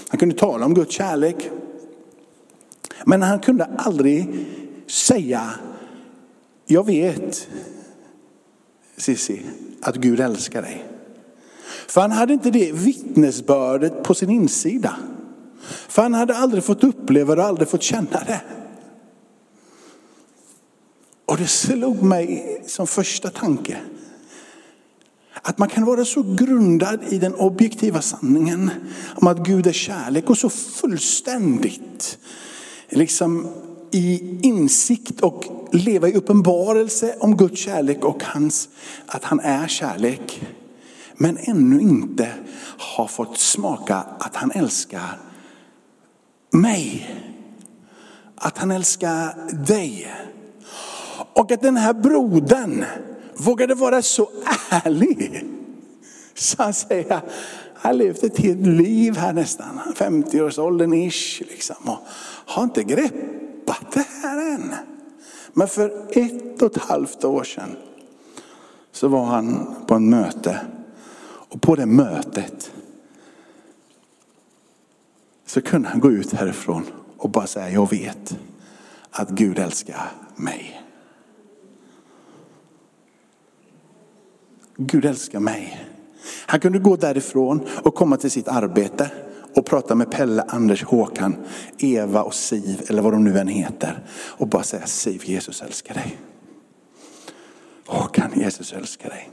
Han 0.10 0.20
kunde 0.20 0.36
tala 0.36 0.66
om 0.66 0.74
Guds 0.74 0.96
kärlek. 0.96 1.50
Men 3.06 3.22
han 3.22 3.40
kunde 3.40 3.66
aldrig 3.78 4.46
säga 4.88 5.50
jag 6.72 6.86
vet 6.86 7.48
Sissi, 8.98 9.42
att 9.82 9.96
Gud 9.96 10.20
älskar 10.20 10.62
dig. 10.62 10.86
För 11.88 12.02
han 12.02 12.12
hade 12.12 12.34
inte 12.34 12.52
det 12.52 12.72
vittnesbördet 12.72 14.04
på 14.04 14.14
sin 14.14 14.30
insida. 14.30 14.96
För 15.88 16.02
han 16.02 16.14
hade 16.14 16.36
aldrig 16.36 16.64
fått 16.64 16.84
uppleva 16.84 17.36
det 17.36 17.42
och 17.42 17.48
aldrig 17.48 17.68
fått 17.68 17.84
känna 17.84 18.24
det. 18.26 18.42
Och 21.30 21.38
det 21.38 21.48
slog 21.48 22.04
mig 22.04 22.62
som 22.68 22.88
första 22.88 23.30
tanke. 23.30 23.78
Att 25.42 25.58
man 25.58 25.70
kan 25.70 25.86
vara 25.86 26.06
så 26.06 26.24
grundad 26.24 27.00
i 27.10 27.18
den 27.18 27.36
objektiva 27.36 28.02
sanningen 28.02 28.72
om 29.16 29.28
att 29.28 29.38
Gud 29.38 29.68
är 29.68 29.72
kärlek 29.72 30.30
och 30.30 30.38
så 30.38 30.50
fullständigt 30.50 32.18
liksom 32.90 33.48
i 33.92 34.40
insikt 34.42 35.22
och 35.22 35.46
leva 35.72 36.08
i 36.08 36.14
uppenbarelse 36.14 37.16
om 37.20 37.38
Guds 37.38 37.62
kärlek 37.62 38.06
och 38.06 38.24
hans, 38.24 38.70
att 39.06 39.24
han 39.24 39.40
är 39.40 39.68
kärlek. 39.68 40.42
Men 41.16 41.38
ännu 41.38 41.82
inte 41.82 42.34
har 42.78 43.08
fått 43.08 43.38
smaka 43.38 43.96
att 44.20 44.36
han 44.36 44.52
älskar 44.52 45.20
mig. 46.52 47.16
Att 48.36 48.58
han 48.58 48.72
älskar 48.72 49.52
dig. 49.68 50.08
Och 51.40 51.52
att 51.52 51.62
den 51.62 51.78
här 51.78 51.94
brodern 51.94 52.86
vågade 53.38 53.76
vara 53.76 54.02
så 54.02 54.30
ärlig. 54.70 55.46
Så 56.34 56.64
han 56.64 56.74
säger, 56.74 57.12
han 57.12 57.22
har 57.74 57.94
levt 57.94 58.24
ett 58.24 58.38
helt 58.38 58.68
liv 58.68 59.18
här 59.18 59.34
nästan, 59.34 59.80
50-årsåldern 59.96 60.94
ish. 60.94 61.42
Liksom, 61.42 61.76
och 61.86 61.98
har 62.46 62.64
inte 62.64 62.84
greppat 62.84 63.92
det 63.94 64.06
här 64.22 64.54
än. 64.54 64.76
Men 65.54 65.68
för 65.68 66.08
ett 66.12 66.62
och 66.62 66.76
ett 66.76 66.84
halvt 66.84 67.24
år 67.24 67.44
sedan 67.44 67.76
så 68.92 69.08
var 69.08 69.26
han 69.26 69.76
på 69.88 69.96
en 69.96 70.10
möte. 70.10 70.60
Och 71.22 71.62
på 71.62 71.76
det 71.76 71.86
mötet 71.86 72.72
så 75.46 75.62
kunde 75.62 75.90
han 75.90 76.00
gå 76.00 76.12
ut 76.12 76.34
härifrån 76.34 76.86
och 77.18 77.30
bara 77.30 77.48
säga, 77.48 77.70
jag 77.70 77.90
vet 77.90 78.38
att 79.12 79.30
Gud 79.30 79.60
älskar 79.60 80.12
mig. 80.36 80.79
Gud 84.82 85.06
älskar 85.06 85.40
mig. 85.40 85.86
Han 86.46 86.60
kunde 86.60 86.80
gå 86.80 86.96
därifrån 86.96 87.68
och 87.84 87.96
komma 87.96 88.18
till 88.18 88.32
sitt 88.32 88.48
arbete 88.48 89.12
och 89.56 89.66
prata 89.66 89.96
med 89.96 90.12
Pelle, 90.12 90.42
Anders, 90.48 90.84
Håkan, 90.84 91.36
Eva 91.78 92.24
och 92.24 92.34
Siv 92.34 92.82
eller 92.90 93.02
vad 93.02 93.14
de 93.14 93.24
nu 93.24 93.40
än 93.40 93.48
heter. 93.48 94.04
Och 94.12 94.48
bara 94.48 94.64
säga 94.64 94.86
Siv, 94.86 95.22
Jesus 95.26 95.62
älskar 95.62 95.94
dig. 95.94 96.18
Håkan, 97.86 98.32
Jesus 98.36 98.74
älskar 98.74 99.10
dig. 99.10 99.30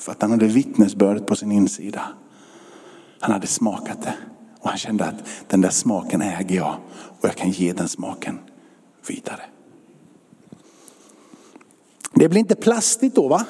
För 0.00 0.12
att 0.12 0.22
han 0.22 0.30
hade 0.30 0.46
vittnesbördet 0.46 1.26
på 1.26 1.36
sin 1.36 1.52
insida. 1.52 2.02
Han 3.20 3.32
hade 3.32 3.46
smakat 3.46 4.02
det. 4.02 4.14
Och 4.60 4.68
han 4.68 4.78
kände 4.78 5.04
att 5.04 5.14
den 5.48 5.60
där 5.60 5.70
smaken 5.70 6.22
äger 6.22 6.56
jag 6.56 6.76
och 6.92 7.28
jag 7.28 7.36
kan 7.36 7.50
ge 7.50 7.72
den 7.72 7.88
smaken 7.88 8.38
vidare. 9.08 9.42
Det 12.14 12.28
blir 12.28 12.40
inte 12.40 12.56
plastigt 12.56 13.14
då 13.14 13.28
va? 13.28 13.46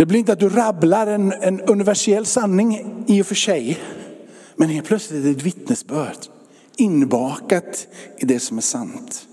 Det 0.00 0.06
blir 0.06 0.18
inte 0.18 0.32
att 0.32 0.40
du 0.40 0.48
rabblar 0.48 1.06
en, 1.06 1.32
en 1.32 1.60
universell 1.60 2.26
sanning 2.26 3.04
i 3.06 3.22
och 3.22 3.26
för 3.26 3.34
sig. 3.34 3.78
Men 4.56 4.68
helt 4.68 4.86
plötsligt 4.86 5.24
är 5.24 5.24
det 5.24 5.30
ett 5.30 5.42
vittnesbörd 5.42 6.16
inbakat 6.76 7.86
i 8.18 8.24
det 8.26 8.40
som 8.40 8.56
är 8.56 8.62
sant. 8.62 9.26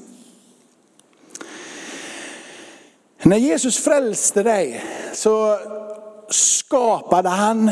När 3.23 3.37
Jesus 3.37 3.77
frälste 3.77 4.43
dig 4.43 4.83
så 5.13 5.57
skapade 6.29 7.29
han 7.29 7.71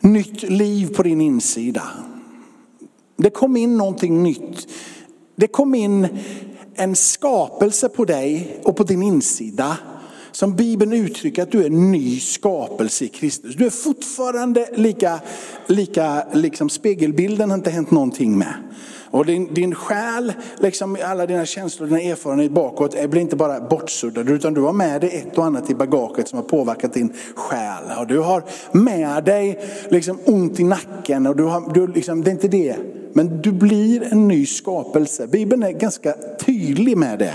nytt 0.00 0.42
liv 0.42 0.94
på 0.94 1.02
din 1.02 1.20
insida. 1.20 1.82
Det 3.16 3.30
kom 3.30 3.56
in 3.56 3.76
någonting 3.76 4.22
nytt. 4.22 4.68
Det 5.36 5.46
kom 5.46 5.74
in 5.74 6.18
en 6.74 6.96
skapelse 6.96 7.88
på 7.88 8.04
dig 8.04 8.60
och 8.64 8.76
på 8.76 8.84
din 8.84 9.02
insida 9.02 9.76
som 10.34 10.56
Bibeln 10.56 10.92
uttrycker 10.92 11.42
att 11.42 11.52
du 11.52 11.62
är 11.62 11.66
en 11.66 11.92
ny 11.92 12.20
skapelse 12.20 13.04
i 13.04 13.08
Kristus. 13.08 13.54
Du 13.54 13.66
är 13.66 13.70
fortfarande 13.70 14.68
lika, 14.74 15.20
lika 15.66 16.26
liksom 16.32 16.68
spegelbilden 16.68 17.50
har 17.50 17.58
inte 17.58 17.70
hänt 17.70 17.90
någonting 17.90 18.38
med. 18.38 18.54
Och 19.10 19.26
din, 19.26 19.54
din 19.54 19.74
själ, 19.74 20.32
liksom 20.58 20.96
alla 21.04 21.26
dina 21.26 21.46
känslor, 21.46 21.86
dina 21.86 22.00
erfarenheter 22.00 22.54
bakåt 22.54 23.10
blir 23.10 23.20
inte 23.20 23.36
bara 23.36 23.60
bortsuddade 23.60 24.32
utan 24.32 24.54
du 24.54 24.60
har 24.60 24.72
med 24.72 25.00
dig 25.00 25.10
ett 25.10 25.38
och 25.38 25.44
annat 25.44 25.70
i 25.70 25.74
bagaget 25.74 26.28
som 26.28 26.36
har 26.36 26.44
påverkat 26.44 26.94
din 26.94 27.12
själ. 27.34 27.84
Och 28.00 28.06
du 28.06 28.18
har 28.18 28.44
med 28.72 29.24
dig 29.24 29.60
liksom 29.88 30.18
ont 30.24 30.60
i 30.60 30.64
nacken 30.64 31.26
och 31.26 31.36
du 31.36 31.42
har, 31.42 31.74
du 31.74 31.86
liksom, 31.86 32.22
det 32.22 32.30
är 32.30 32.32
inte 32.32 32.48
det. 32.48 32.76
Men 33.16 33.42
du 33.42 33.52
blir 33.52 34.12
en 34.12 34.28
ny 34.28 34.46
skapelse. 34.46 35.26
Bibeln 35.26 35.62
är 35.62 35.72
ganska 35.72 36.14
tydlig 36.38 36.96
med 36.96 37.18
det. 37.18 37.34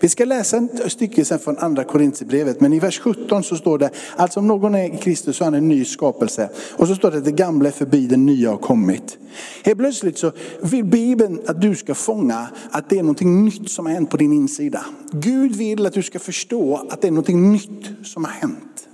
Vi 0.00 0.08
ska 0.08 0.24
läsa 0.24 0.56
ett 0.56 0.92
stycke 0.92 1.24
sen 1.24 1.38
från 1.38 1.58
andra 1.58 1.84
Korintierbrevet, 1.84 2.60
men 2.60 2.72
i 2.72 2.78
vers 2.78 3.00
17 3.00 3.42
så 3.42 3.56
står 3.56 3.78
det, 3.78 3.90
alltså 4.16 4.40
om 4.40 4.46
någon 4.46 4.74
är 4.74 4.94
i 4.94 4.96
Kristus 4.96 5.36
så 5.36 5.44
är 5.44 5.46
han 5.46 5.54
en 5.54 5.68
ny 5.68 5.84
skapelse. 5.84 6.50
Och 6.76 6.88
så 6.88 6.94
står 6.94 7.10
det 7.10 7.18
att 7.18 7.24
det 7.24 7.32
gamla 7.32 7.68
är 7.68 7.72
förbi, 7.72 8.06
det 8.06 8.16
nya 8.16 8.50
har 8.50 8.56
kommit. 8.56 9.18
Helt 9.64 9.78
plötsligt 9.78 10.18
så 10.18 10.32
vill 10.62 10.84
Bibeln 10.84 11.40
att 11.46 11.60
du 11.60 11.74
ska 11.74 11.94
fånga 11.94 12.48
att 12.70 12.90
det 12.90 12.98
är 12.98 13.02
någonting 13.02 13.44
nytt 13.44 13.70
som 13.70 13.86
har 13.86 13.92
hänt 13.92 14.10
på 14.10 14.16
din 14.16 14.32
insida. 14.32 14.84
Gud 15.12 15.56
vill 15.56 15.86
att 15.86 15.94
du 15.94 16.02
ska 16.02 16.18
förstå 16.18 16.86
att 16.90 17.00
det 17.00 17.06
är 17.06 17.12
någonting 17.12 17.52
nytt 17.52 17.86
som 18.04 18.24
har 18.24 18.32
hänt. 18.32 18.88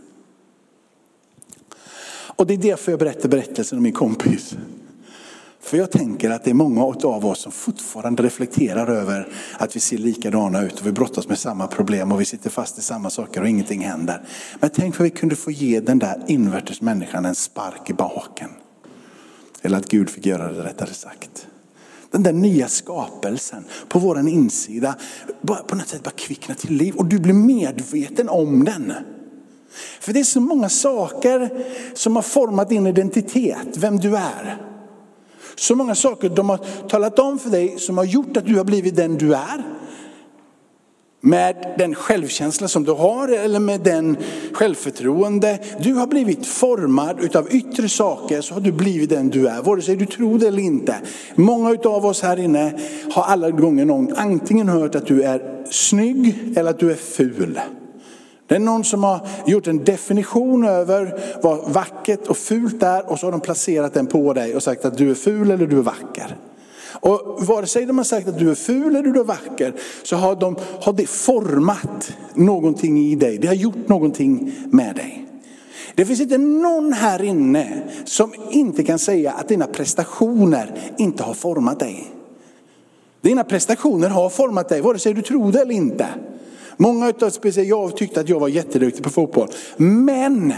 Och 2.36 2.46
det 2.46 2.54
är 2.54 2.58
därför 2.58 2.92
jag 2.92 2.98
berättar 2.98 3.28
berättelsen 3.28 3.78
om 3.78 3.82
min 3.82 3.92
kompis. 3.92 4.56
För 5.62 5.76
jag 5.76 5.90
tänker 5.90 6.31
att 6.31 6.45
det 6.45 6.50
är 6.50 6.54
många 6.54 6.85
av 6.85 7.26
oss 7.26 7.38
som 7.38 7.52
fortfarande 7.52 8.23
reflekterar 8.23 8.87
över 8.87 9.28
att 9.59 9.76
vi 9.76 9.81
ser 9.81 9.99
likadana 9.99 10.62
ut 10.62 10.81
och 10.81 10.87
vi 10.87 10.92
brottas 10.92 11.28
med 11.28 11.38
samma 11.38 11.66
problem 11.66 12.12
och 12.12 12.21
vi 12.21 12.25
sitter 12.25 12.50
fast 12.50 12.78
i 12.78 12.83
samma 12.83 13.11
saker 13.11 13.40
och 13.40 13.49
ingenting 13.49 13.81
händer. 13.81 14.23
Men 14.61 14.71
tänk 14.71 14.99
vad 14.99 15.04
vi 15.04 15.11
kunde 15.11 15.37
få 15.37 15.50
ge 15.50 15.81
den 15.81 15.99
där 15.99 16.23
invärtes 16.26 16.81
människan 16.81 17.25
en 17.25 17.35
spark 17.35 17.90
i 17.90 17.92
baken. 17.92 18.49
Eller 19.62 19.78
att 19.78 19.88
Gud 19.88 20.11
fick 20.11 20.26
göra 20.26 20.52
det 20.52 20.64
rättare 20.64 20.95
sagt. 20.95 21.47
Den 22.11 22.23
där 22.23 22.33
nya 22.33 22.69
skapelsen 22.69 23.64
på 23.88 23.99
vår 23.99 24.28
insida 24.28 24.95
på 25.66 25.75
något 25.75 25.88
sätt 25.88 26.02
bara 26.02 26.11
kvicknar 26.11 26.54
till 26.54 26.75
liv 26.75 26.95
och 26.95 27.07
du 27.07 27.19
blir 27.19 27.35
medveten 27.35 28.28
om 28.28 28.64
den. 28.64 28.92
För 30.00 30.12
det 30.12 30.21
är 30.21 30.25
så 30.25 30.40
många 30.40 30.69
saker 30.69 31.64
som 31.95 32.16
har 32.16 32.23
format 32.23 32.69
din 32.69 32.87
identitet, 32.87 33.76
vem 33.76 33.97
du 33.97 34.16
är. 34.16 34.72
Så 35.56 35.75
många 35.75 35.94
saker 35.94 36.28
de 36.28 36.49
har 36.49 36.61
talat 36.88 37.18
om 37.18 37.38
för 37.38 37.50
dig 37.50 37.78
som 37.78 37.99
har 37.99 38.04
gjort 38.04 38.37
att 38.37 38.47
du 38.47 38.56
har 38.56 38.64
blivit 38.64 38.97
den 38.97 39.18
du 39.18 39.35
är. 39.35 39.62
Med 41.25 41.75
den 41.78 41.94
självkänsla 41.94 42.68
som 42.68 42.85
du 42.85 42.92
har 42.92 43.28
eller 43.28 43.61
med 43.61 43.80
den 43.80 44.16
självförtroende. 44.52 45.59
Du 45.78 45.94
har 45.94 46.06
blivit 46.06 46.47
formad 46.47 47.21
utav 47.21 47.49
yttre 47.50 47.88
saker 47.88 48.40
så 48.40 48.54
har 48.54 48.61
du 48.61 48.73
blivit 48.73 49.11
den 49.11 49.28
du 49.28 49.49
är. 49.49 49.62
Vare 49.62 49.82
sig 49.82 49.97
du 49.97 50.06
tror 50.06 50.38
det 50.38 50.49
eller 50.49 50.62
inte. 50.62 50.97
Många 51.35 51.78
av 51.85 52.06
oss 52.06 52.23
här 52.23 52.38
inne 52.38 52.73
har 53.12 53.23
alla 53.23 53.50
gånger 53.50 53.85
någon 53.85 54.16
antingen 54.16 54.68
hört 54.68 54.94
att 54.94 55.06
du 55.06 55.23
är 55.23 55.64
snygg 55.71 56.54
eller 56.56 56.71
att 56.71 56.78
du 56.78 56.90
är 56.90 56.97
ful. 56.97 57.61
Det 58.52 58.56
är 58.56 58.61
någon 58.61 58.85
som 58.85 59.04
har 59.04 59.26
gjort 59.47 59.66
en 59.66 59.85
definition 59.85 60.64
över 60.64 61.21
vad 61.42 61.73
vackert 61.73 62.26
och 62.26 62.37
fult 62.37 62.82
är 62.82 63.11
och 63.11 63.18
så 63.18 63.26
har 63.26 63.32
de 63.32 63.40
placerat 63.40 63.94
den 63.94 64.06
på 64.06 64.32
dig 64.32 64.56
och 64.56 64.62
sagt 64.62 64.85
att 64.85 64.99
du 64.99 65.11
är 65.11 65.14
ful 65.14 65.50
eller 65.50 65.66
du 65.66 65.78
är 65.78 65.82
vacker. 65.82 66.37
Och 66.90 67.47
vare 67.47 67.66
sig 67.66 67.87
de 67.87 67.99
har 67.99 68.04
sagt 68.04 68.28
att 68.28 68.38
du 68.38 68.50
är 68.50 68.54
ful 68.54 68.97
eller 68.97 69.12
du 69.12 69.21
är 69.21 69.25
vacker 69.25 69.75
så 70.02 70.16
har, 70.16 70.37
de, 70.37 70.56
har 70.80 70.92
det 70.92 71.06
format 71.06 72.12
någonting 72.35 72.99
i 72.99 73.14
dig. 73.14 73.38
Det 73.38 73.47
har 73.47 73.54
gjort 73.54 73.88
någonting 73.88 74.54
med 74.66 74.97
dig. 74.97 75.26
Det 75.94 76.06
finns 76.06 76.21
inte 76.21 76.38
någon 76.38 76.92
här 76.92 77.23
inne 77.23 77.82
som 78.04 78.35
inte 78.50 78.85
kan 78.85 78.99
säga 78.99 79.32
att 79.32 79.49
dina 79.49 79.66
prestationer 79.66 80.80
inte 80.99 81.23
har 81.23 81.35
format 81.35 81.80
dig. 81.80 82.14
Dina 83.21 83.44
prestationer 83.44 84.09
har 84.09 84.28
format 84.28 84.68
dig, 84.68 84.80
vare 84.80 84.99
sig 84.99 85.14
du 85.14 85.23
tror 85.23 85.52
det 85.52 85.61
eller 85.61 85.75
inte. 85.75 86.06
Många 86.76 87.09
utav 87.09 87.31
speciellt 87.31 87.69
jag 87.69 87.97
tyckte 87.97 88.21
att 88.21 88.29
jag 88.29 88.41
var 88.41 88.49
jätteduktig 88.49 89.05
på 89.05 89.11
fotboll. 89.11 89.49
Men 89.76 90.55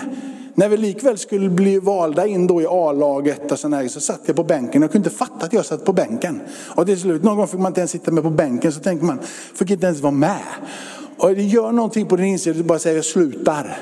när 0.54 0.68
vi 0.68 0.76
likväl 0.76 1.18
skulle 1.18 1.49
bli 1.49 1.78
valda 1.78 2.26
in 2.26 2.47
då 2.47 2.62
i 2.62 2.66
A-laget 2.68 3.52
och 3.52 3.59
sådär, 3.59 3.88
så 3.88 4.00
satt 4.00 4.21
jag 4.26 4.37
på 4.37 4.44
bänken. 4.44 4.83
Jag 4.83 4.92
kunde 4.92 5.09
inte 5.09 5.18
fatta 5.18 5.47
att 5.47 5.52
jag 5.52 5.66
satt 5.66 5.85
på 5.85 5.92
bänken. 5.92 6.40
Och 6.66 6.87
till 6.87 7.00
slut, 7.00 7.23
någon 7.23 7.37
gång 7.37 7.47
fick 7.47 7.61
man 7.61 7.71
inte 7.71 7.80
ens 7.80 7.90
sitta 7.90 8.11
med 8.11 8.23
på 8.23 8.30
bänken 8.30 8.73
så 8.73 8.80
tänkte 8.80 9.06
man, 9.06 9.18
fick 9.54 9.71
inte 9.71 9.87
ens 9.87 10.00
vara 10.00 10.12
med. 10.12 10.42
Och 11.16 11.35
det 11.35 11.42
gör 11.42 11.73
någonting 11.73 12.06
på 12.06 12.16
din 12.16 12.26
insida, 12.26 12.56
du 12.56 12.62
bara 12.62 12.78
säger 12.78 12.97
jag 12.97 13.04
slutar. 13.04 13.76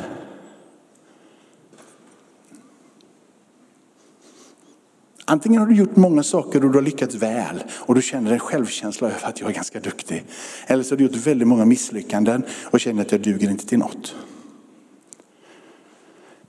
Antingen 5.33 5.61
har 5.61 5.69
du 5.69 5.75
gjort 5.75 5.97
många 5.97 6.23
saker 6.23 6.65
och 6.65 6.71
du 6.71 6.79
har 6.79 6.83
lyckats 6.83 7.15
väl 7.15 7.65
och 7.73 7.95
du 7.95 8.03
känner 8.03 8.33
en 8.33 8.39
självkänsla 8.39 9.09
över 9.09 9.29
att 9.29 9.41
jag 9.41 9.51
är 9.51 9.55
ganska 9.55 9.81
duktig. 9.81 10.25
Eller 10.67 10.83
så 10.83 10.93
har 10.93 10.99
du 10.99 11.05
gjort 11.05 11.17
väldigt 11.17 11.49
många 11.49 11.65
misslyckanden 11.65 12.45
och 12.65 12.81
känner 12.81 13.03
att 13.03 13.13
jag 13.13 13.21
duger 13.21 13.51
inte 13.51 13.67
till 13.67 13.79
något. 13.79 14.15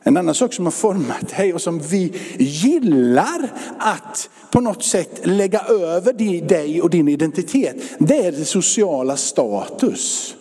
En 0.03 0.17
annan 0.17 0.35
sak 0.35 0.53
som 0.53 0.65
har 0.65 0.71
format 0.71 1.29
dig 1.37 1.53
och 1.53 1.61
som 1.61 1.79
vi 1.79 2.13
gillar 2.37 3.51
att 3.77 4.29
på 4.51 4.61
något 4.61 4.83
sätt 4.83 5.21
lägga 5.23 5.59
över 5.59 6.13
dig 6.47 6.81
och 6.81 6.89
din 6.89 7.07
identitet, 7.07 7.75
det 7.99 8.25
är 8.25 8.31
det 8.31 8.45
sociala 8.45 9.17
status. 9.17 10.35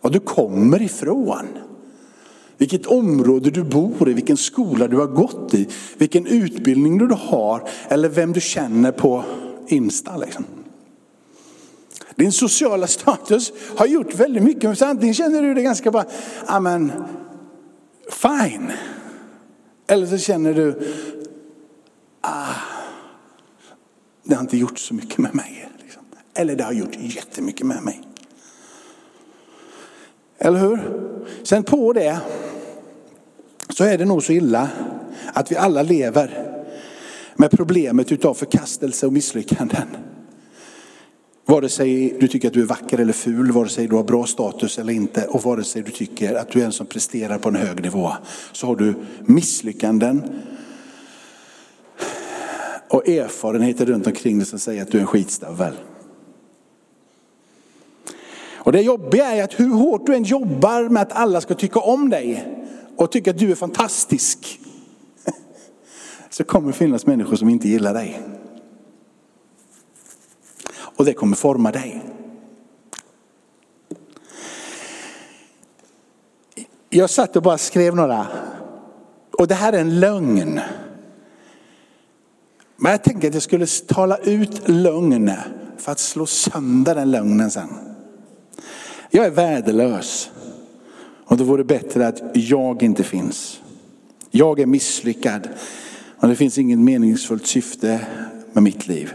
Var 0.00 0.10
du 0.10 0.20
kommer 0.20 0.82
ifrån. 0.82 1.46
Vilket 2.58 2.86
område 2.86 3.50
du 3.50 3.64
bor 3.64 4.08
i, 4.10 4.12
vilken 4.12 4.36
skola 4.36 4.88
du 4.88 4.96
har 4.96 5.06
gått 5.06 5.54
i, 5.54 5.68
vilken 5.98 6.26
utbildning 6.26 6.98
du 6.98 7.14
har 7.14 7.68
eller 7.88 8.08
vem 8.08 8.32
du 8.32 8.40
känner 8.40 8.92
på 8.92 9.24
Insta. 9.68 10.16
Liksom. 10.16 10.44
Din 12.14 12.32
sociala 12.32 12.86
status 12.86 13.52
har 13.76 13.86
gjort 13.86 14.14
väldigt 14.14 14.42
mycket. 14.42 14.78
Så 14.78 14.84
antingen 14.84 15.14
känner 15.14 15.42
du 15.42 15.54
dig 15.54 15.64
ganska 15.64 15.90
bara, 15.90 16.04
ah, 16.46 16.56
amen, 16.56 16.92
fine. 18.10 18.72
Eller 19.86 20.06
så 20.06 20.18
känner 20.18 20.54
du, 20.54 20.80
ah, 22.20 22.54
det 24.22 24.34
har 24.34 24.42
inte 24.42 24.56
gjort 24.56 24.78
så 24.78 24.94
mycket 24.94 25.18
med 25.18 25.34
mig. 25.34 25.68
Liksom. 25.82 26.02
Eller 26.34 26.56
det 26.56 26.64
har 26.64 26.72
gjort 26.72 26.96
jättemycket 26.98 27.66
med 27.66 27.82
mig. 27.82 28.02
Eller 30.38 30.58
hur? 30.58 30.80
Sen 31.42 31.62
på 31.62 31.92
det 31.92 32.20
så 33.76 33.84
är 33.84 33.98
det 33.98 34.04
nog 34.04 34.22
så 34.22 34.32
illa 34.32 34.68
att 35.32 35.52
vi 35.52 35.56
alla 35.56 35.82
lever 35.82 36.58
med 37.34 37.50
problemet 37.50 38.12
utav 38.12 38.34
förkastelse 38.34 39.06
och 39.06 39.12
misslyckanden. 39.12 39.88
Vare 41.46 41.68
sig 41.68 42.16
du 42.20 42.28
tycker 42.28 42.48
att 42.48 42.54
du 42.54 42.62
är 42.62 42.66
vacker 42.66 42.98
eller 42.98 43.12
ful, 43.12 43.52
vare 43.52 43.68
sig 43.68 43.86
du 43.86 43.96
har 43.96 44.04
bra 44.04 44.26
status 44.26 44.78
eller 44.78 44.92
inte 44.92 45.26
och 45.26 45.42
vare 45.42 45.64
sig 45.64 45.82
du 45.82 45.90
tycker 45.90 46.34
att 46.34 46.50
du 46.50 46.60
är 46.60 46.64
en 46.64 46.72
som 46.72 46.86
presterar 46.86 47.38
på 47.38 47.48
en 47.48 47.56
hög 47.56 47.82
nivå. 47.82 48.12
Så 48.52 48.66
har 48.66 48.76
du 48.76 48.94
misslyckanden 49.20 50.22
och 52.88 53.08
erfarenheter 53.08 53.86
runt 53.86 54.06
omkring 54.06 54.38
dig 54.38 54.46
som 54.46 54.58
säger 54.58 54.82
att 54.82 54.90
du 54.90 54.98
är 54.98 55.02
en 55.02 55.06
skitstövel. 55.06 55.74
Och 58.54 58.72
det 58.72 58.80
jobbiga 58.80 59.26
är 59.26 59.44
att 59.44 59.60
hur 59.60 59.70
hårt 59.70 60.06
du 60.06 60.14
än 60.14 60.24
jobbar 60.24 60.88
med 60.88 61.02
att 61.02 61.12
alla 61.12 61.40
ska 61.40 61.54
tycka 61.54 61.80
om 61.80 62.10
dig 62.10 62.52
och 62.96 63.12
tycker 63.12 63.30
att 63.30 63.38
du 63.38 63.50
är 63.50 63.54
fantastisk. 63.54 64.60
Så 66.30 66.44
kommer 66.44 66.66
det 66.66 66.72
finnas 66.72 67.06
människor 67.06 67.36
som 67.36 67.48
inte 67.48 67.68
gillar 67.68 67.94
dig. 67.94 68.22
Och 70.70 71.04
det 71.04 71.12
kommer 71.12 71.36
forma 71.36 71.72
dig. 71.72 72.02
Jag 76.90 77.10
satt 77.10 77.36
och 77.36 77.42
bara 77.42 77.58
skrev 77.58 77.94
några. 77.94 78.26
Och 79.38 79.48
det 79.48 79.54
här 79.54 79.72
är 79.72 79.80
en 79.80 80.00
lögn. 80.00 80.60
Men 82.76 82.92
jag 82.92 83.04
tänkte 83.04 83.28
att 83.28 83.34
jag 83.34 83.42
skulle 83.42 83.66
tala 83.66 84.16
ut 84.16 84.68
lögn 84.68 85.32
för 85.76 85.92
att 85.92 85.98
slå 85.98 86.26
sönder 86.26 86.94
den 86.94 87.10
lögnen 87.10 87.50
sen. 87.50 87.68
Jag 89.10 89.26
är 89.26 89.30
värdelös. 89.30 90.30
Och 91.26 91.36
då 91.36 91.44
vore 91.44 91.62
det 91.62 91.66
bättre 91.66 92.06
att 92.06 92.22
jag 92.34 92.82
inte 92.82 93.02
finns. 93.02 93.60
Jag 94.30 94.60
är 94.60 94.66
misslyckad. 94.66 95.48
Och 96.16 96.28
det 96.28 96.36
finns 96.36 96.58
inget 96.58 96.78
meningsfullt 96.78 97.46
syfte 97.46 98.00
med 98.52 98.62
mitt 98.62 98.88
liv. 98.88 99.12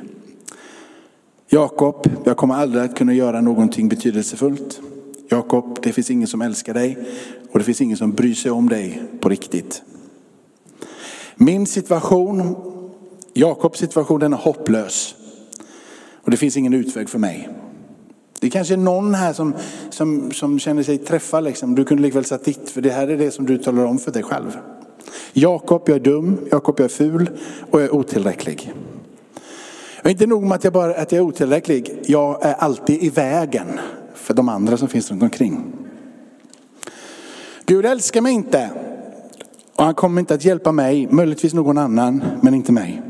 Jakob, 1.49 2.09
jag 2.25 2.37
kommer 2.37 2.55
aldrig 2.55 2.83
att 2.83 2.97
kunna 2.97 3.13
göra 3.13 3.41
någonting 3.41 3.89
betydelsefullt. 3.89 4.81
Jakob, 5.29 5.79
det 5.81 5.93
finns 5.93 6.11
ingen 6.11 6.27
som 6.27 6.41
älskar 6.41 6.73
dig 6.73 6.97
och 7.51 7.59
det 7.59 7.65
finns 7.65 7.81
ingen 7.81 7.97
som 7.97 8.11
bryr 8.11 8.33
sig 8.33 8.51
om 8.51 8.69
dig 8.69 9.01
på 9.19 9.29
riktigt. 9.29 9.81
Min 11.35 11.67
situation, 11.67 12.55
Jakobs 13.33 13.79
situation, 13.79 14.19
den 14.19 14.33
är 14.33 14.37
hopplös. 14.37 15.15
Och 16.21 16.31
det 16.31 16.37
finns 16.37 16.57
ingen 16.57 16.73
utväg 16.73 17.09
för 17.09 17.19
mig. 17.19 17.49
Det 18.41 18.49
kanske 18.49 18.73
är 18.73 18.77
någon 18.77 19.15
här 19.15 19.33
som, 19.33 19.53
som, 19.89 20.31
som 20.31 20.59
känner 20.59 20.83
sig 20.83 20.97
träffad. 20.97 21.43
Liksom. 21.43 21.75
Du 21.75 21.85
kunde 21.85 22.03
likväl 22.03 22.25
sagt 22.25 22.45
ditt, 22.45 22.69
för 22.69 22.81
det 22.81 22.89
här 22.89 23.07
är 23.07 23.17
det 23.17 23.31
som 23.31 23.45
du 23.45 23.57
talar 23.57 23.85
om 23.85 23.97
för 23.97 24.11
dig 24.11 24.23
själv. 24.23 24.57
Jakob, 25.33 25.81
jag 25.85 25.95
är 25.95 25.99
dum. 25.99 26.37
Jakob, 26.51 26.75
jag 26.79 26.85
är 26.85 26.89
ful 26.89 27.29
och 27.71 27.81
jag 27.81 27.85
är 27.85 27.95
otillräcklig. 27.95 28.73
Och 30.03 30.09
inte 30.09 30.27
nog 30.27 30.43
med 30.43 30.55
att 30.55 30.63
jag, 30.63 30.73
bara, 30.73 30.95
att 30.95 31.11
jag 31.11 31.19
är 31.19 31.25
otillräcklig, 31.25 31.99
jag 32.05 32.45
är 32.45 32.53
alltid 32.53 33.03
i 33.03 33.09
vägen 33.09 33.79
för 34.13 34.33
de 34.33 34.49
andra 34.49 34.77
som 34.77 34.87
finns 34.87 35.11
runt 35.11 35.23
omkring. 35.23 35.73
Gud 37.65 37.85
älskar 37.85 38.21
mig 38.21 38.33
inte 38.33 38.69
och 39.75 39.83
han 39.83 39.93
kommer 39.93 40.19
inte 40.19 40.33
att 40.33 40.45
hjälpa 40.45 40.71
mig, 40.71 41.07
möjligtvis 41.11 41.53
någon 41.53 41.77
annan, 41.77 42.23
men 42.41 42.53
inte 42.53 42.71
mig. 42.71 43.01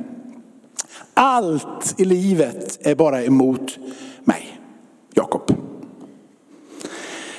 Allt 1.13 1.94
i 1.98 2.06
livet 2.06 2.80
är 2.82 2.96
bara 2.96 3.24
emot. 3.24 3.78
Jakob. 5.21 5.51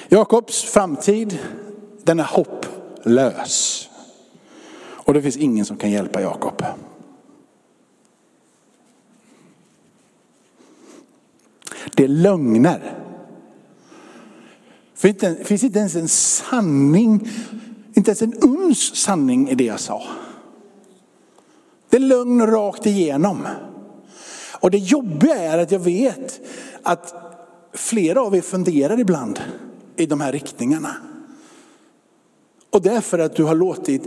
Jakobs 0.09 0.65
framtid, 0.65 1.39
den 2.03 2.21
är 2.21 2.25
hopplös. 2.25 3.89
Och 4.83 5.15
det 5.15 5.23
finns 5.23 5.37
ingen 5.37 5.65
som 5.65 5.77
kan 5.77 5.91
hjälpa 5.91 6.21
Jakob. 6.21 6.65
Det 11.95 12.05
är 12.05 12.09
lögner. 12.09 12.99
Det 15.01 15.47
finns 15.47 15.65
inte 15.65 15.79
ens 15.79 15.97
en 15.97 16.09
sanning, 16.09 17.29
inte 17.95 18.11
ens 18.11 18.23
en 18.23 18.35
uns 18.35 18.97
sanning 18.97 19.49
i 19.49 19.55
det 19.55 19.65
jag 19.65 19.81
sa. 19.81 20.03
Det 21.89 21.97
är 21.97 22.01
lögn 22.01 22.47
rakt 22.47 22.87
igenom. 22.87 23.47
Och 24.61 24.71
det 24.71 24.79
jobbiga 24.79 25.35
är 25.35 25.59
att 25.59 25.73
jag 25.73 25.79
vet 25.79 26.41
att 26.83 27.32
flera 27.75 28.23
av 28.23 28.37
er 28.37 28.41
funderar 28.41 29.01
ibland 29.01 29.41
i 29.97 30.07
de 30.07 30.21
här 30.21 30.33
riktningarna. 30.33 30.97
Och 32.73 32.83
det 32.83 32.91
är 32.91 33.01
för 33.01 33.19
att 33.19 33.37
du 33.37 33.45
har 33.45 33.55
låtit 33.55 34.03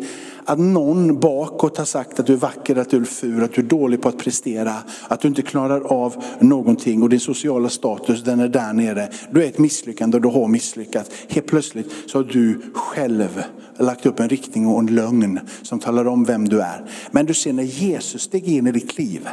att 0.45 0.59
någon 0.59 1.19
bakåt 1.19 1.77
har 1.77 1.85
sagt 1.85 2.19
att 2.19 2.25
du 2.25 2.33
är 2.33 2.37
vacker, 2.37 2.75
att 2.75 2.89
du 2.89 2.97
är 2.97 3.05
ful, 3.05 3.43
att 3.43 3.53
du 3.53 3.61
är 3.61 3.65
dålig 3.65 4.01
på 4.01 4.09
att 4.09 4.17
prestera, 4.17 4.73
att 5.07 5.21
du 5.21 5.27
inte 5.27 5.41
klarar 5.41 5.81
av 5.81 6.23
någonting 6.39 7.03
och 7.03 7.09
din 7.09 7.19
sociala 7.19 7.69
status 7.69 8.23
den 8.23 8.39
är 8.39 8.47
där 8.47 8.73
nere. 8.73 9.09
Du 9.31 9.43
är 9.43 9.47
ett 9.47 9.57
misslyckande 9.57 10.17
och 10.17 10.21
du 10.21 10.29
har 10.29 10.47
misslyckats. 10.47 11.11
Helt 11.29 11.47
plötsligt 11.47 11.91
så 12.07 12.17
har 12.17 12.23
du 12.23 12.61
själv 12.73 13.43
lagt 13.79 14.05
upp 14.05 14.19
en 14.19 14.29
riktning 14.29 14.67
och 14.67 14.79
en 14.79 14.87
lögn 14.87 15.39
som 15.61 15.79
talar 15.79 16.07
om 16.07 16.23
vem 16.23 16.49
du 16.49 16.61
är. 16.61 16.85
Men 17.11 17.25
du 17.25 17.33
ser 17.33 17.53
när 17.53 17.63
Jesus 17.63 18.21
steg 18.21 18.47
in 18.47 18.67
i 18.67 18.71
ditt 18.71 18.97
liv 18.97 19.29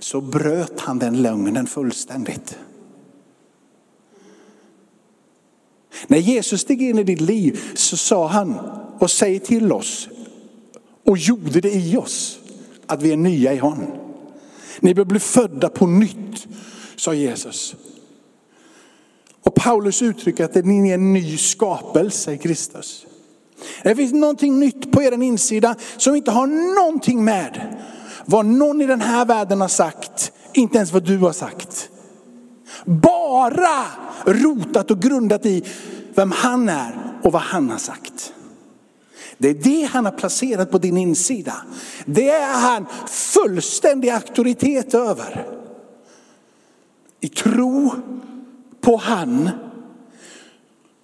så 0.00 0.20
bröt 0.20 0.80
han 0.80 0.98
den 0.98 1.22
lögnen 1.22 1.66
fullständigt. 1.66 2.58
När 6.06 6.18
Jesus 6.18 6.60
steg 6.60 6.82
in 6.82 6.98
i 6.98 7.04
ditt 7.04 7.20
liv 7.20 7.60
så 7.74 7.96
sa 7.96 8.26
han 8.26 8.54
och 8.98 9.10
säger 9.10 9.38
till 9.38 9.72
oss 9.72 10.08
och 11.06 11.18
gjorde 11.18 11.60
det 11.60 11.74
i 11.74 11.96
oss 11.96 12.38
att 12.86 13.02
vi 13.02 13.12
är 13.12 13.16
nya 13.16 13.52
i 13.52 13.58
honom. 13.58 13.92
Ni 14.80 14.94
bör 14.94 15.04
bli 15.04 15.18
födda 15.18 15.68
på 15.68 15.86
nytt, 15.86 16.46
sa 16.96 17.14
Jesus. 17.14 17.74
Och 19.42 19.54
Paulus 19.54 20.02
uttrycker 20.02 20.44
att 20.44 20.54
ni 20.54 20.90
är 20.90 20.94
en 20.94 21.12
ny 21.12 21.36
skapelse 21.36 22.32
i 22.32 22.38
Kristus. 22.38 23.06
Det 23.82 23.96
finns 23.96 24.12
någonting 24.12 24.60
nytt 24.60 24.92
på 24.92 25.02
er 25.02 25.22
insida 25.22 25.74
som 25.96 26.16
inte 26.16 26.30
har 26.30 26.46
någonting 26.82 27.24
med 27.24 27.78
vad 28.24 28.46
någon 28.46 28.80
i 28.80 28.86
den 28.86 29.00
här 29.00 29.24
världen 29.24 29.60
har 29.60 29.68
sagt, 29.68 30.32
inte 30.52 30.76
ens 30.76 30.92
vad 30.92 31.04
du 31.06 31.18
har 31.18 31.32
sagt. 31.32 31.90
Bara 32.84 33.86
rotat 34.26 34.90
och 34.90 35.00
grundat 35.00 35.46
i 35.46 35.64
vem 36.14 36.30
han 36.30 36.68
är 36.68 37.20
och 37.22 37.32
vad 37.32 37.42
han 37.42 37.70
har 37.70 37.78
sagt. 37.78 38.32
Det 39.38 39.48
är 39.48 39.54
det 39.54 39.88
han 39.92 40.04
har 40.04 40.12
placerat 40.12 40.70
på 40.70 40.78
din 40.78 40.96
insida. 40.96 41.54
Det 42.06 42.30
är 42.30 42.52
han 42.52 42.86
fullständig 43.08 44.10
auktoritet 44.10 44.94
över. 44.94 45.46
I 47.20 47.28
tro 47.28 47.90
på 48.80 48.96
han 48.96 49.50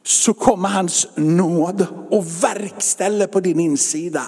så 0.05 0.35
kommer 0.35 0.69
hans 0.69 1.07
nåd 1.15 1.87
och 2.11 2.27
verkställer 2.43 3.27
på 3.27 3.41
din 3.41 3.61
insida 3.61 4.23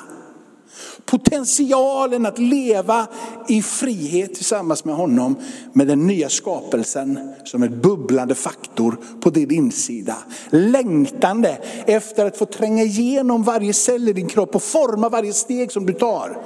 potentialen 1.07 2.27
att 2.27 2.39
leva 2.39 3.07
i 3.49 3.63
frihet 3.63 4.35
tillsammans 4.35 4.85
med 4.85 4.95
honom 4.95 5.37
med 5.73 5.87
den 5.87 6.07
nya 6.07 6.29
skapelsen 6.29 7.35
som 7.45 7.63
en 7.63 7.81
bubblande 7.81 8.35
faktor 8.35 8.97
på 9.21 9.31
din 9.31 9.51
insida. 9.51 10.17
Längtande 10.51 11.59
efter 11.87 12.27
att 12.27 12.37
få 12.37 12.47
tränga 12.47 12.83
igenom 12.83 13.43
varje 13.43 13.73
cell 13.73 14.09
i 14.09 14.13
din 14.13 14.29
kropp 14.29 14.55
och 14.55 14.63
forma 14.63 15.09
varje 15.09 15.33
steg 15.33 15.73
som 15.73 15.87
du 15.87 15.93
tar. 15.93 16.43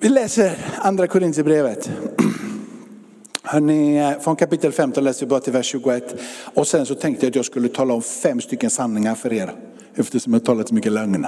Vi 0.00 0.08
läser 0.08 0.58
andra 0.78 1.06
Korintierbrevet. 1.06 1.90
Hörrni, 3.42 4.14
från 4.20 4.36
kapitel 4.36 4.72
15 4.72 5.04
läser 5.04 5.26
vi 5.26 5.30
bara 5.30 5.40
till 5.40 5.52
vers 5.52 5.66
21. 5.66 6.20
Och 6.54 6.66
sen 6.66 6.86
så 6.86 6.94
tänkte 6.94 7.26
jag 7.26 7.30
att 7.30 7.36
jag 7.36 7.44
skulle 7.44 7.68
tala 7.68 7.94
om 7.94 8.02
fem 8.02 8.40
stycken 8.40 8.70
sanningar 8.70 9.14
för 9.14 9.32
er. 9.32 9.67
Eftersom 9.98 10.32
jag 10.32 10.44
talat 10.44 10.68
så 10.68 10.74
mycket 10.74 10.92
lögn. 10.92 11.26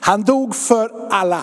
Han 0.00 0.22
dog 0.22 0.54
för 0.54 1.08
alla. 1.10 1.42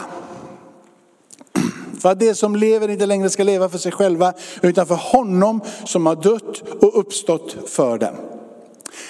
För 1.99 2.11
att 2.11 2.19
det 2.19 2.35
som 2.35 2.55
lever 2.55 2.89
inte 2.89 3.05
längre 3.05 3.29
ska 3.29 3.43
leva 3.43 3.69
för 3.69 3.77
sig 3.77 3.91
själva, 3.91 4.33
utan 4.61 4.87
för 4.87 4.95
honom 4.95 5.61
som 5.85 6.05
har 6.05 6.15
dött 6.15 6.63
och 6.83 6.99
uppstått 6.99 7.55
för 7.67 7.97
dem. 7.97 8.15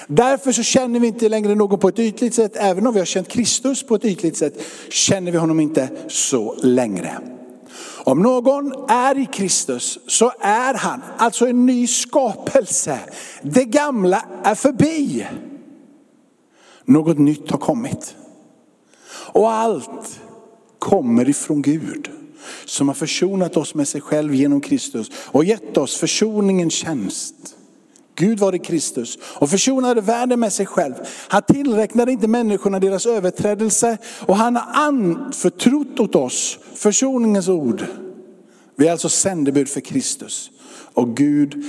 Därför 0.07 0.51
så 0.51 0.63
känner 0.63 0.99
vi 0.99 1.07
inte 1.07 1.29
längre 1.29 1.55
någon 1.55 1.79
på 1.79 1.87
ett 1.87 1.99
ytligt 1.99 2.33
sätt, 2.33 2.51
även 2.55 2.87
om 2.87 2.93
vi 2.93 2.99
har 2.99 3.05
känt 3.05 3.27
Kristus 3.27 3.83
på 3.83 3.95
ett 3.95 4.05
ytligt 4.05 4.37
sätt, 4.37 4.53
känner 4.89 5.31
vi 5.31 5.37
honom 5.37 5.59
inte 5.59 5.89
så 6.07 6.55
längre. 6.63 7.17
Om 8.03 8.21
någon 8.21 8.89
är 8.89 9.17
i 9.17 9.25
Kristus 9.25 9.99
så 10.07 10.31
är 10.39 10.73
han 10.73 11.01
alltså 11.17 11.47
en 11.47 11.65
ny 11.65 11.87
skapelse. 11.87 12.99
Det 13.41 13.65
gamla 13.65 14.25
är 14.43 14.55
förbi. 14.55 15.25
Något 16.85 17.17
nytt 17.17 17.51
har 17.51 17.57
kommit. 17.57 18.15
Och 19.07 19.51
allt 19.51 20.19
kommer 20.79 21.29
ifrån 21.29 21.61
Gud 21.61 22.09
som 22.65 22.87
har 22.87 22.95
försonat 22.95 23.57
oss 23.57 23.75
med 23.75 23.87
sig 23.87 24.01
själv 24.01 24.35
genom 24.35 24.61
Kristus 24.61 25.11
och 25.15 25.45
gett 25.45 25.77
oss 25.77 25.97
försoningens 25.97 26.73
tjänst. 26.73 27.35
Gud 28.15 28.39
var 28.39 28.55
i 28.55 28.59
Kristus 28.59 29.17
och 29.21 29.49
försonade 29.49 30.01
världen 30.01 30.39
med 30.39 30.53
sig 30.53 30.65
själv. 30.65 30.93
Han 31.27 31.41
tillräknade 31.41 32.11
inte 32.11 32.27
människorna 32.27 32.79
deras 32.79 33.05
överträdelse 33.05 33.97
och 34.25 34.35
han 34.35 34.55
har 34.55 34.85
anförtrott 34.85 35.99
åt 35.99 36.15
oss 36.15 36.59
försoningens 36.75 37.47
ord. 37.47 37.85
Vi 38.75 38.87
är 38.87 38.91
alltså 38.91 39.09
sändebud 39.09 39.69
för 39.69 39.81
Kristus. 39.81 40.51
Och 40.95 41.17
Gud, 41.17 41.63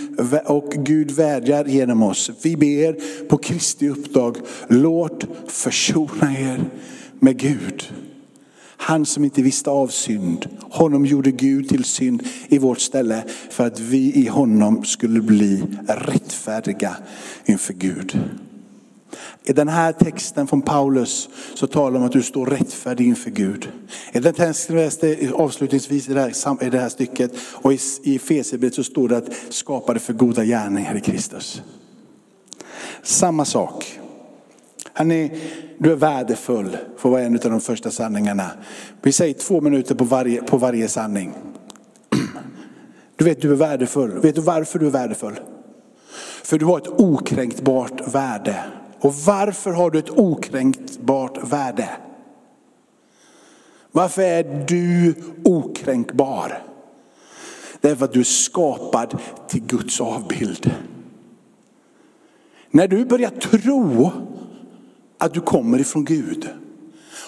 och 0.44 0.70
Gud 0.70 1.10
vädjar 1.10 1.64
genom 1.64 2.02
oss. 2.02 2.30
Vi 2.42 2.56
ber 2.56 2.96
på 3.28 3.38
Kristi 3.38 3.88
uppdrag, 3.88 4.36
låt 4.68 5.26
försona 5.48 6.38
er 6.38 6.64
med 7.20 7.38
Gud. 7.38 7.92
Han 8.76 9.06
som 9.06 9.24
inte 9.24 9.42
visste 9.42 9.70
av 9.70 9.88
synd, 9.88 10.46
honom 10.60 11.06
gjorde 11.06 11.30
Gud 11.30 11.68
till 11.68 11.84
synd 11.84 12.22
i 12.48 12.58
vårt 12.58 12.80
ställe 12.80 13.24
för 13.50 13.66
att 13.66 13.80
vi 13.80 14.14
i 14.14 14.26
honom 14.26 14.84
skulle 14.84 15.20
bli 15.20 15.62
rättfärdiga 15.88 16.96
inför 17.44 17.72
Gud. 17.72 18.18
I 19.44 19.52
den 19.52 19.68
här 19.68 19.92
texten 19.92 20.46
från 20.46 20.62
Paulus 20.62 21.28
så 21.54 21.66
talar 21.66 21.98
om 21.98 22.06
att 22.06 22.12
du 22.12 22.22
står 22.22 22.46
rättfärdig 22.46 23.06
inför 23.06 23.30
Gud. 23.30 23.68
I 24.12 24.18
den 24.18 24.34
texten 24.34 24.76
läste 24.76 25.30
avslutningsvis 25.34 26.08
i 26.08 26.14
det 26.14 26.20
här, 26.20 26.64
i 26.64 26.70
det 26.70 26.78
här 26.78 26.88
stycket 26.88 27.32
och 27.52 27.72
i, 27.72 27.78
i 28.02 28.18
Fesierbrevet 28.18 28.74
så 28.74 28.84
står 28.84 29.08
det 29.08 29.16
att 29.16 29.30
skapade 29.48 30.00
för 30.00 30.12
goda 30.12 30.44
gärningar 30.44 30.96
i 30.96 31.00
Kristus. 31.00 31.62
Samma 33.02 33.44
sak. 33.44 33.98
Hörrni, 34.92 35.40
du 35.78 35.92
är 35.92 35.96
värdefull, 35.96 36.76
får 36.96 37.10
vara 37.10 37.22
en 37.22 37.34
av 37.34 37.50
de 37.50 37.60
första 37.60 37.90
sanningarna. 37.90 38.50
Vi 39.02 39.12
säger 39.12 39.34
två 39.34 39.60
minuter 39.60 39.94
på 39.94 40.04
varje, 40.04 40.42
på 40.42 40.56
varje 40.56 40.88
sanning. 40.88 41.34
Du 43.16 43.24
vet 43.24 43.42
du 43.42 43.52
är 43.52 43.56
värdefull. 43.56 44.20
Vet 44.20 44.34
du 44.34 44.40
varför 44.40 44.78
du 44.78 44.86
är 44.86 44.90
värdefull? 44.90 45.40
För 46.42 46.58
du 46.58 46.64
har 46.64 46.78
ett 46.78 46.88
okränkbart 46.88 48.14
värde. 48.14 48.64
Och 49.06 49.14
varför 49.14 49.72
har 49.72 49.90
du 49.90 49.98
ett 49.98 50.10
okränkbart 50.10 51.52
värde? 51.52 51.88
Varför 53.92 54.22
är 54.22 54.64
du 54.68 55.14
okränkbar? 55.44 56.62
Det 57.80 57.90
är 57.90 57.94
för 57.94 58.04
att 58.04 58.12
du 58.12 58.20
är 58.20 58.24
skapad 58.24 59.18
till 59.48 59.62
Guds 59.62 60.00
avbild. 60.00 60.74
När 62.70 62.88
du 62.88 63.04
börjar 63.04 63.30
tro 63.30 64.10
att 65.18 65.34
du 65.34 65.40
kommer 65.40 65.78
ifrån 65.78 66.04
Gud. 66.04 66.48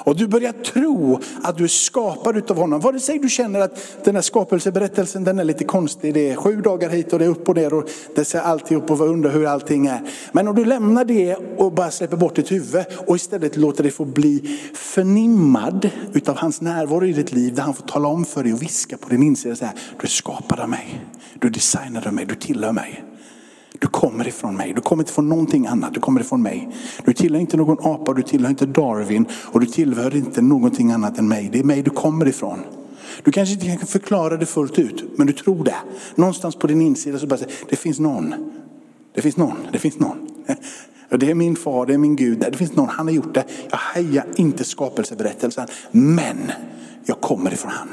Och 0.09 0.17
du 0.17 0.27
börjar 0.27 0.53
tro 0.53 1.21
att 1.43 1.59
du 1.59 1.65
är 1.65 1.69
skapad 1.69 2.51
av 2.51 2.57
honom. 2.57 2.81
Vare 2.81 3.01
sig 3.01 3.19
du 3.19 3.29
känner 3.29 3.61
att 3.61 4.05
den 4.05 4.15
här 4.15 4.23
skapelseberättelsen 4.23 5.25
den 5.25 5.39
är 5.39 5.45
lite 5.45 5.65
konstig. 5.65 6.15
Det 6.15 6.31
är 6.31 6.37
sju 6.37 6.61
dagar 6.61 6.91
hit 6.91 7.13
och 7.13 7.19
det 7.19 7.25
är 7.25 7.29
upp 7.29 7.49
och 7.49 7.57
ner 7.57 7.75
och 7.75 7.89
det 8.15 8.25
ser 8.25 8.41
alltid 8.41 8.77
upp 8.77 8.91
och 8.91 9.01
undrar 9.01 9.31
hur 9.31 9.47
allting 9.47 9.87
är. 9.87 10.01
Men 10.33 10.49
om 10.49 10.55
du 10.55 10.65
lämnar 10.65 11.05
det 11.05 11.37
och 11.57 11.73
bara 11.73 11.91
släpper 11.91 12.17
bort 12.17 12.35
ditt 12.35 12.53
huvud 12.53 12.85
och 13.07 13.17
istället 13.17 13.57
låter 13.57 13.83
dig 13.83 13.93
få 13.93 14.05
bli 14.05 14.59
förnimmad 14.75 15.91
utav 16.13 16.37
hans 16.37 16.61
närvaro 16.61 17.05
i 17.05 17.13
ditt 17.13 17.33
liv. 17.33 17.55
Där 17.55 17.63
han 17.63 17.75
får 17.75 17.87
tala 17.87 18.09
om 18.09 18.25
för 18.25 18.43
dig 18.43 18.53
och 18.53 18.63
viska 18.63 18.97
på 18.97 19.09
din 19.09 19.23
insida. 19.23 19.57
Så 19.57 19.65
här, 19.65 19.75
du 20.01 20.03
är 20.03 20.09
skapad 20.09 20.61
av 20.61 20.69
mig, 20.69 21.05
du 21.39 21.49
är 21.49 21.53
designad 21.53 22.07
av 22.07 22.13
mig, 22.13 22.27
du 22.27 22.35
tillhör 22.35 22.73
mig. 22.73 23.08
Du 23.79 23.87
kommer 23.87 24.29
ifrån 24.29 24.57
mig, 24.57 24.73
du 24.73 24.81
kommer 24.81 25.03
inte 25.03 25.13
från 25.13 25.29
någonting 25.29 25.67
annat, 25.67 25.95
du 25.95 26.01
kommer 26.01 26.21
ifrån 26.21 26.43
mig. 26.43 26.69
Du 27.05 27.13
tillhör 27.13 27.41
inte 27.41 27.57
någon 27.57 27.93
apa, 27.93 28.15
du 28.15 28.23
tillhör 28.23 28.51
inte 28.51 28.67
Darwin 28.67 29.27
och 29.33 29.61
du 29.61 29.67
tillhör 29.67 30.17
inte 30.17 30.43
någonting 30.43 30.93
annat 30.93 31.19
än 31.19 31.29
mig. 31.29 31.49
Det 31.53 31.59
är 31.59 31.65
mig 31.65 31.83
du 31.83 31.91
kommer 31.91 32.29
ifrån. 32.29 32.59
Du 33.23 33.33
kanske 33.33 33.55
inte 33.55 33.67
kan 33.67 33.87
förklara 33.87 34.37
det 34.37 34.47
fullt 34.47 34.79
ut, 34.79 35.19
men 35.19 35.27
du 35.27 35.33
tror 35.33 35.65
det. 35.65 35.77
Någonstans 36.15 36.57
på 36.57 36.67
din 36.67 36.81
insida 36.81 37.19
så 37.19 37.27
bara 37.27 37.37
säger 37.37 37.55
det 37.69 37.77
finns 37.77 37.99
någon. 37.99 38.35
Det 39.15 39.23
finns 39.23 39.37
någon, 39.37 39.57
det 39.73 39.79
finns 39.79 39.99
någon. 39.99 40.29
Det 41.11 41.31
är 41.31 41.35
min 41.35 41.57
far, 41.57 41.87
det 41.87 41.95
är 41.95 41.99
min 41.99 42.17
Gud, 42.17 42.39
det 42.39 42.57
finns 42.57 42.77
någon, 42.77 42.89
han 42.89 43.07
har 43.07 43.15
gjort 43.15 43.35
det. 43.35 43.45
Jag 43.71 43.79
hejar 43.79 44.27
inte 44.37 44.65
skapelseberättelsen, 44.65 45.69
men 45.91 46.37
jag 47.05 47.21
kommer 47.21 47.53
ifrån 47.53 47.71
han. 47.71 47.89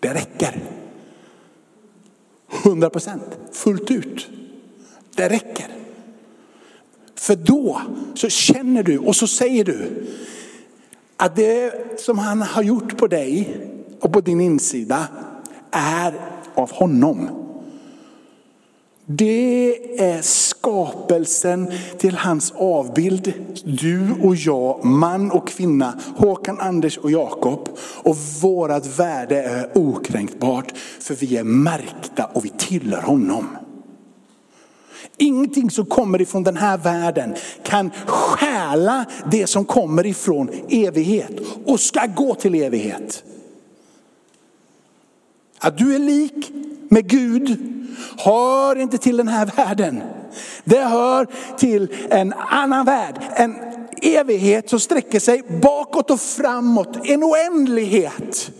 Det 0.00 0.14
räcker. 0.14 0.62
100 2.52 2.90
procent, 2.90 3.38
fullt 3.52 3.90
ut. 3.90 4.28
Det 5.16 5.28
räcker. 5.28 5.66
För 7.14 7.36
då 7.36 7.80
så 8.14 8.28
känner 8.28 8.82
du 8.82 8.98
och 8.98 9.16
så 9.16 9.26
säger 9.26 9.64
du 9.64 10.06
att 11.16 11.36
det 11.36 11.72
som 12.00 12.18
han 12.18 12.42
har 12.42 12.62
gjort 12.62 12.96
på 12.96 13.06
dig 13.06 13.56
och 14.00 14.12
på 14.12 14.20
din 14.20 14.40
insida 14.40 15.08
är 15.70 16.14
av 16.54 16.72
honom. 16.72 17.28
Det 19.06 19.76
är 20.00 20.22
skapelsen 20.62 21.72
till 21.98 22.14
hans 22.14 22.52
avbild. 22.56 23.32
Du 23.64 24.14
och 24.22 24.36
jag, 24.36 24.84
man 24.84 25.30
och 25.30 25.48
kvinna, 25.48 25.94
Håkan, 26.16 26.60
Anders 26.60 26.98
och 26.98 27.10
Jakob. 27.10 27.68
Och 28.02 28.16
vårat 28.16 28.98
värde 28.98 29.42
är 29.42 29.70
okränkbart 29.74 30.72
för 31.00 31.14
vi 31.14 31.36
är 31.36 31.44
märkta 31.44 32.24
och 32.24 32.44
vi 32.44 32.48
tillhör 32.48 33.02
honom. 33.02 33.46
Ingenting 35.16 35.70
som 35.70 35.86
kommer 35.86 36.20
ifrån 36.20 36.42
den 36.42 36.56
här 36.56 36.78
världen 36.78 37.34
kan 37.62 37.90
stjäla 38.06 39.04
det 39.30 39.46
som 39.46 39.64
kommer 39.64 40.06
ifrån 40.06 40.50
evighet 40.68 41.40
och 41.64 41.80
ska 41.80 42.06
gå 42.06 42.34
till 42.34 42.54
evighet. 42.54 43.24
Att 45.58 45.78
du 45.78 45.94
är 45.94 45.98
lik 45.98 46.50
med 46.88 47.08
Gud 47.08 47.72
hör 48.18 48.76
inte 48.76 48.98
till 48.98 49.16
den 49.16 49.28
här 49.28 49.46
världen. 49.46 50.02
Det 50.64 50.80
hör 50.80 51.26
till 51.58 51.94
en 52.10 52.32
annan 52.32 52.86
värld, 52.86 53.20
en 53.36 53.56
evighet 54.02 54.70
som 54.70 54.80
sträcker 54.80 55.20
sig 55.20 55.42
bakåt 55.62 56.10
och 56.10 56.20
framåt, 56.20 56.96
en 57.04 57.24
oändlighet. 57.24 58.50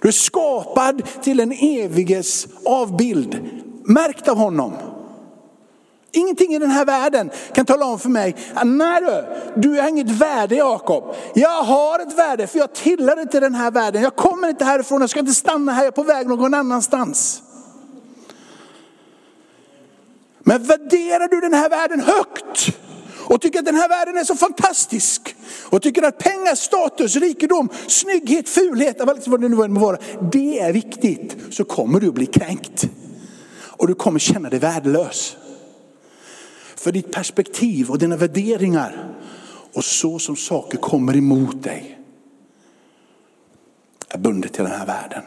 Du 0.00 0.08
är 0.08 0.12
skapad 0.12 1.02
till 1.22 1.40
en 1.40 1.52
eviges 1.52 2.46
avbild, 2.64 3.38
märkt 3.84 4.28
av 4.28 4.36
honom. 4.36 4.72
Ingenting 6.12 6.54
i 6.54 6.58
den 6.58 6.70
här 6.70 6.84
världen 6.84 7.30
kan 7.52 7.66
tala 7.66 7.86
om 7.86 7.98
för 7.98 8.08
mig, 8.08 8.36
nej 8.64 9.00
du, 9.00 9.24
du 9.60 9.80
har 9.80 9.88
inget 9.88 10.10
värde 10.10 10.54
Jakob. 10.54 11.14
Jag 11.34 11.62
har 11.62 11.98
ett 11.98 12.18
värde 12.18 12.46
för 12.46 12.58
jag 12.58 12.74
tillhör 12.74 13.20
inte 13.20 13.40
den 13.40 13.54
här 13.54 13.70
världen. 13.70 14.02
Jag 14.02 14.16
kommer 14.16 14.48
inte 14.48 14.64
härifrån, 14.64 15.00
jag 15.00 15.10
ska 15.10 15.20
inte 15.20 15.32
stanna 15.32 15.72
här, 15.72 15.82
jag 15.82 15.86
är 15.86 15.92
på 15.92 16.02
väg 16.02 16.28
någon 16.28 16.54
annanstans. 16.54 17.42
Men 20.48 20.62
värderar 20.62 21.28
du 21.28 21.40
den 21.40 21.54
här 21.54 21.70
världen 21.70 22.00
högt 22.00 22.76
och 23.16 23.40
tycker 23.40 23.58
att 23.58 23.64
den 23.64 23.74
här 23.74 23.88
världen 23.88 24.16
är 24.16 24.24
så 24.24 24.34
fantastisk 24.34 25.36
och 25.64 25.82
tycker 25.82 26.02
att 26.02 26.18
pengar, 26.18 26.54
status, 26.54 27.16
rikedom, 27.16 27.68
snygghet, 27.86 28.48
fulhet, 28.48 28.96
vad 28.98 29.16
liksom 29.16 29.40
det 29.40 29.48
nu 29.48 29.62
än 29.62 29.72
må 29.72 29.80
vara, 29.80 29.98
det 30.32 30.60
är 30.60 30.72
viktigt 30.72 31.36
så 31.50 31.64
kommer 31.64 32.00
du 32.00 32.08
att 32.08 32.14
bli 32.14 32.26
kränkt. 32.26 32.88
Och 33.60 33.86
du 33.86 33.94
kommer 33.94 34.18
känna 34.18 34.50
dig 34.50 34.58
värdelös. 34.58 35.36
För 36.76 36.92
ditt 36.92 37.12
perspektiv 37.12 37.90
och 37.90 37.98
dina 37.98 38.16
värderingar 38.16 39.14
och 39.72 39.84
så 39.84 40.18
som 40.18 40.36
saker 40.36 40.78
kommer 40.78 41.16
emot 41.16 41.62
dig 41.62 41.98
är 44.08 44.18
bundet 44.18 44.52
till 44.52 44.64
den 44.64 44.72
här 44.72 44.86
världen. 44.86 45.22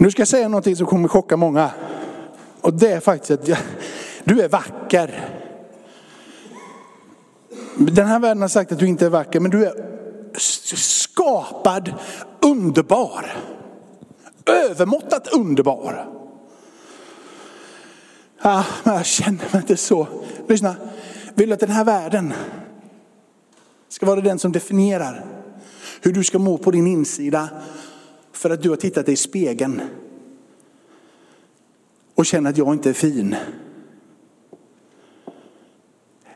Nu 0.00 0.10
ska 0.10 0.20
jag 0.20 0.28
säga 0.28 0.48
någonting 0.48 0.76
som 0.76 0.86
kommer 0.86 1.08
chocka 1.08 1.36
många. 1.36 1.70
Och 2.60 2.74
det 2.74 2.92
är 2.92 3.00
faktiskt 3.00 3.30
att 3.30 3.48
jag, 3.48 3.58
du 4.24 4.40
är 4.40 4.48
vacker. 4.48 5.28
Den 7.76 8.06
här 8.06 8.18
världen 8.18 8.40
har 8.40 8.48
sagt 8.48 8.72
att 8.72 8.78
du 8.78 8.86
inte 8.86 9.06
är 9.06 9.10
vacker, 9.10 9.40
men 9.40 9.50
du 9.50 9.64
är 9.66 9.74
skapad 10.76 11.94
underbar. 12.40 13.32
Övermåttat 14.46 15.28
underbar. 15.32 16.08
Ja, 18.42 18.64
men 18.82 18.94
jag 18.94 19.06
känner 19.06 19.52
mig 19.52 19.60
inte 19.60 19.76
så. 19.76 20.06
Lyssna, 20.48 20.76
vill 21.34 21.48
du 21.48 21.54
att 21.54 21.60
den 21.60 21.70
här 21.70 21.84
världen 21.84 22.32
ska 23.88 24.06
vara 24.06 24.20
den 24.20 24.38
som 24.38 24.52
definierar 24.52 25.24
hur 26.00 26.12
du 26.12 26.24
ska 26.24 26.38
må 26.38 26.58
på 26.58 26.70
din 26.70 26.86
insida 26.86 27.48
för 28.40 28.50
att 28.50 28.62
du 28.62 28.68
har 28.68 28.76
tittat 28.76 29.06
dig 29.06 29.12
i 29.12 29.16
spegeln 29.16 29.80
och 32.14 32.26
känner 32.26 32.50
att 32.50 32.56
jag 32.56 32.74
inte 32.74 32.90
är 32.90 32.94
fin. 32.94 33.36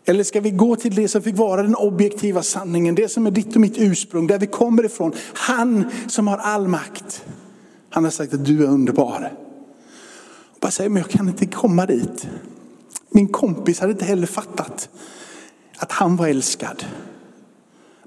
Eller 0.04 0.24
ska 0.24 0.40
vi 0.40 0.50
gå 0.50 0.76
till 0.76 0.94
det 0.94 1.08
som 1.08 1.22
fick 1.22 1.36
vara 1.36 1.62
den 1.62 1.74
objektiva 1.74 2.42
sanningen, 2.42 2.94
det 2.94 3.08
som 3.08 3.26
är 3.26 3.30
ditt 3.30 3.54
och 3.54 3.60
mitt 3.60 3.78
ursprung, 3.78 4.26
där 4.26 4.38
vi 4.38 4.46
kommer 4.46 4.84
ifrån. 4.84 5.12
Han 5.34 5.84
som 6.08 6.28
har 6.28 6.38
all 6.38 6.68
makt. 6.68 7.24
Han 7.90 8.04
har 8.04 8.10
sagt 8.10 8.34
att 8.34 8.44
du 8.44 8.64
är 8.64 8.68
underbar. 8.68 9.32
Och 10.52 10.58
bara 10.60 10.70
säger, 10.70 10.90
men 10.90 11.02
jag 11.02 11.10
kan 11.10 11.28
inte 11.28 11.46
komma 11.46 11.86
dit. 11.86 12.28
Min 13.10 13.28
kompis 13.28 13.80
hade 13.80 13.92
inte 13.92 14.04
heller 14.04 14.26
fattat 14.26 14.88
att 15.76 15.92
han 15.92 16.16
var 16.16 16.28
älskad. 16.28 16.84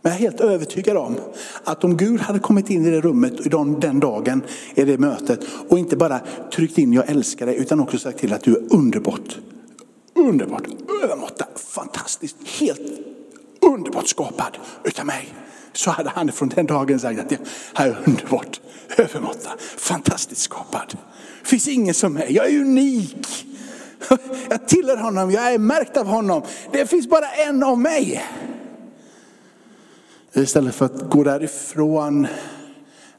Men 0.07 0.13
jag 0.13 0.21
är 0.21 0.29
helt 0.31 0.41
övertygad 0.41 0.97
om 0.97 1.19
att 1.63 1.83
om 1.83 1.97
Gud 1.97 2.19
hade 2.21 2.39
kommit 2.39 2.69
in 2.69 2.85
i 2.85 2.89
det 2.91 3.01
rummet 3.01 3.33
den 3.81 3.99
dagen, 3.99 4.43
i 4.75 4.83
det 4.83 4.97
mötet 4.97 5.39
och 5.69 5.79
inte 5.79 5.95
bara 5.95 6.19
tryckt 6.53 6.77
in 6.77 6.93
jag 6.93 7.09
älskar 7.09 7.45
dig 7.45 7.55
utan 7.55 7.79
också 7.79 7.99
sagt 7.99 8.19
till 8.19 8.33
att 8.33 8.43
du 8.43 8.55
är 8.55 8.73
underbart, 8.73 9.37
underbart, 10.15 10.67
övermåtta, 11.03 11.45
fantastiskt, 11.55 12.35
helt 12.59 12.81
underbart 13.61 14.07
skapad 14.07 14.57
utav 14.83 15.05
mig. 15.05 15.33
Så 15.73 15.91
hade 15.91 16.09
han 16.09 16.31
från 16.31 16.49
den 16.49 16.65
dagen 16.65 16.99
sagt 16.99 17.19
att 17.19 17.31
jag 17.31 17.39
är 17.75 17.97
underbart, 18.05 18.61
övermåtta, 18.97 19.49
fantastiskt 19.77 20.41
skapad. 20.41 20.97
Det 21.41 21.49
finns 21.49 21.67
ingen 21.67 21.93
som 21.93 22.13
mig, 22.13 22.27
jag 22.29 22.45
är 22.53 22.59
unik. 22.59 23.47
Jag 24.49 24.67
tillhör 24.67 24.97
honom, 24.97 25.31
jag 25.31 25.53
är 25.53 25.57
märkt 25.57 25.97
av 25.97 26.07
honom. 26.07 26.41
Det 26.71 26.87
finns 26.87 27.09
bara 27.09 27.27
en 27.47 27.63
av 27.63 27.79
mig. 27.79 28.23
Istället 30.33 30.75
för 30.75 30.85
att 30.85 31.09
gå 31.09 31.23
därifrån 31.23 32.27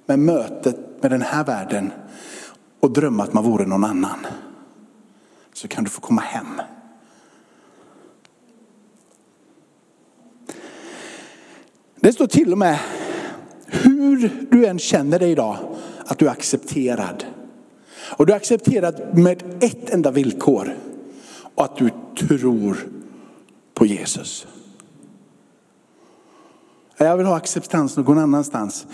med 0.07 0.19
mötet 0.19 1.03
med 1.03 1.11
den 1.11 1.23
här 1.23 1.45
världen 1.45 1.93
och 2.81 2.91
drömma 2.91 3.23
att 3.23 3.33
man 3.33 3.45
vore 3.45 3.67
någon 3.67 3.85
annan. 3.85 4.27
Så 5.53 5.69
kan 5.69 5.85
du 5.85 5.91
få 5.91 6.01
komma 6.01 6.21
hem. 6.21 6.61
Det 11.97 12.13
står 12.13 12.27
till 12.27 12.53
och 12.53 12.59
med 12.59 12.79
hur 13.67 14.47
du 14.51 14.67
än 14.67 14.79
känner 14.79 15.19
dig 15.19 15.31
idag 15.31 15.57
att 16.07 16.19
du 16.19 16.27
är 16.27 16.31
accepterad. 16.31 17.25
Och 18.17 18.27
du 18.27 18.33
är 18.33 18.37
accepterad 18.37 19.19
med 19.19 19.43
ett 19.61 19.91
enda 19.91 20.11
villkor. 20.11 20.77
Och 21.55 21.65
att 21.65 21.77
du 21.77 21.91
tror 22.29 22.77
på 23.75 23.87
Jesus. 23.87 24.47
Jag 26.99 27.17
vill 27.17 27.27
ha 27.27 27.37
acceptans 27.37 27.97
någon 27.97 28.19
annanstans. 28.19 28.87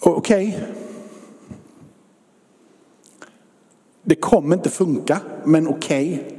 Okej. 0.00 0.48
Okay. 0.48 0.60
Det 4.02 4.14
kommer 4.14 4.56
inte 4.56 4.70
funka, 4.70 5.20
men 5.44 5.68
okej. 5.68 6.14
Okay. 6.14 6.34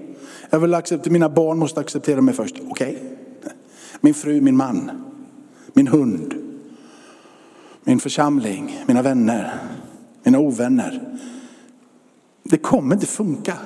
Jag 0.49 0.59
vill 0.59 0.73
acceptera, 0.73 1.13
mina 1.13 1.29
barn 1.29 1.59
måste 1.59 1.79
acceptera 1.79 2.21
mig 2.21 2.33
först. 2.33 2.55
Okej. 2.69 2.95
Okay. 2.95 3.51
Min 4.01 4.13
fru, 4.13 4.41
min 4.41 4.57
man, 4.57 4.91
min 5.73 5.87
hund, 5.87 6.33
min 7.83 7.99
församling, 7.99 8.83
mina 8.87 9.01
vänner, 9.01 9.59
mina 10.23 10.39
ovänner. 10.39 11.17
Det 12.43 12.57
kommer 12.57 12.95
inte 12.95 13.07
funka. 13.07 13.57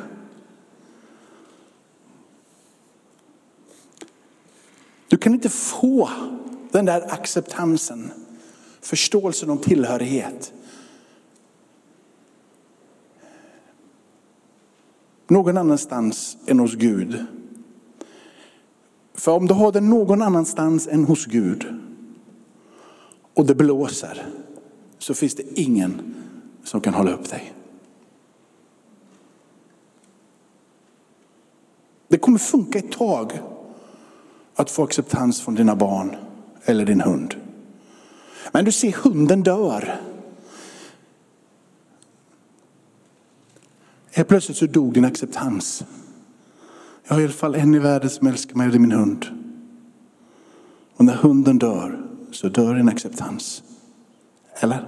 Du 5.14 5.18
kan 5.18 5.34
inte 5.34 5.50
få 5.50 6.10
den 6.72 6.86
där 6.86 7.14
acceptansen, 7.14 8.12
förståelsen 8.82 9.50
om 9.50 9.58
tillhörighet. 9.58 10.54
Någon 15.28 15.58
annanstans 15.58 16.38
än 16.46 16.60
hos 16.60 16.76
Gud. 16.76 17.26
För 19.14 19.32
om 19.32 19.48
du 19.48 19.54
har 19.54 19.72
den 19.72 19.90
någon 19.90 20.22
annanstans 20.22 20.88
än 20.88 21.06
hos 21.06 21.26
Gud 21.26 21.66
och 23.34 23.46
det 23.46 23.56
blåser 23.56 24.26
så 24.98 25.14
finns 25.14 25.36
det 25.36 25.60
ingen 25.60 26.16
som 26.64 26.82
kan 26.82 26.94
hålla 26.94 27.12
upp 27.12 27.30
dig. 27.30 27.54
Det 32.08 32.18
kommer 32.18 32.40
funka 32.40 32.80
ett 32.80 32.92
tag 32.92 33.53
att 34.56 34.72
få 34.72 34.84
acceptans 34.84 35.42
från 35.42 35.56
dina 35.56 35.76
barn 35.76 36.16
eller 36.66 36.86
din 36.86 37.02
hund. 37.02 37.36
Men 38.52 38.66
du 38.66 38.72
ser 38.72 38.92
hunden 38.92 39.44
dör. 39.44 40.02
Helt 44.12 44.28
plötsligt 44.28 44.58
så 44.58 44.66
dog 44.66 44.94
din 44.94 45.06
acceptans. 45.06 45.84
Jag 47.08 47.14
har 47.14 47.22
i 47.22 47.24
alla 47.24 47.34
fall 47.34 47.56
en 47.56 47.76
i 47.76 47.80
världen 47.80 48.10
som 48.10 48.28
älskar 48.28 48.56
mig 48.56 48.66
och 48.66 48.72
det 48.72 48.78
är 48.78 48.80
min 48.80 48.92
hund. 48.92 49.26
Och 50.96 51.06
när 51.06 51.14
hunden 51.14 51.60
dör 51.60 52.06
så 52.32 52.50
dör 52.50 52.76
din 52.76 52.90
acceptans. 52.90 53.64
Eller? 54.60 54.88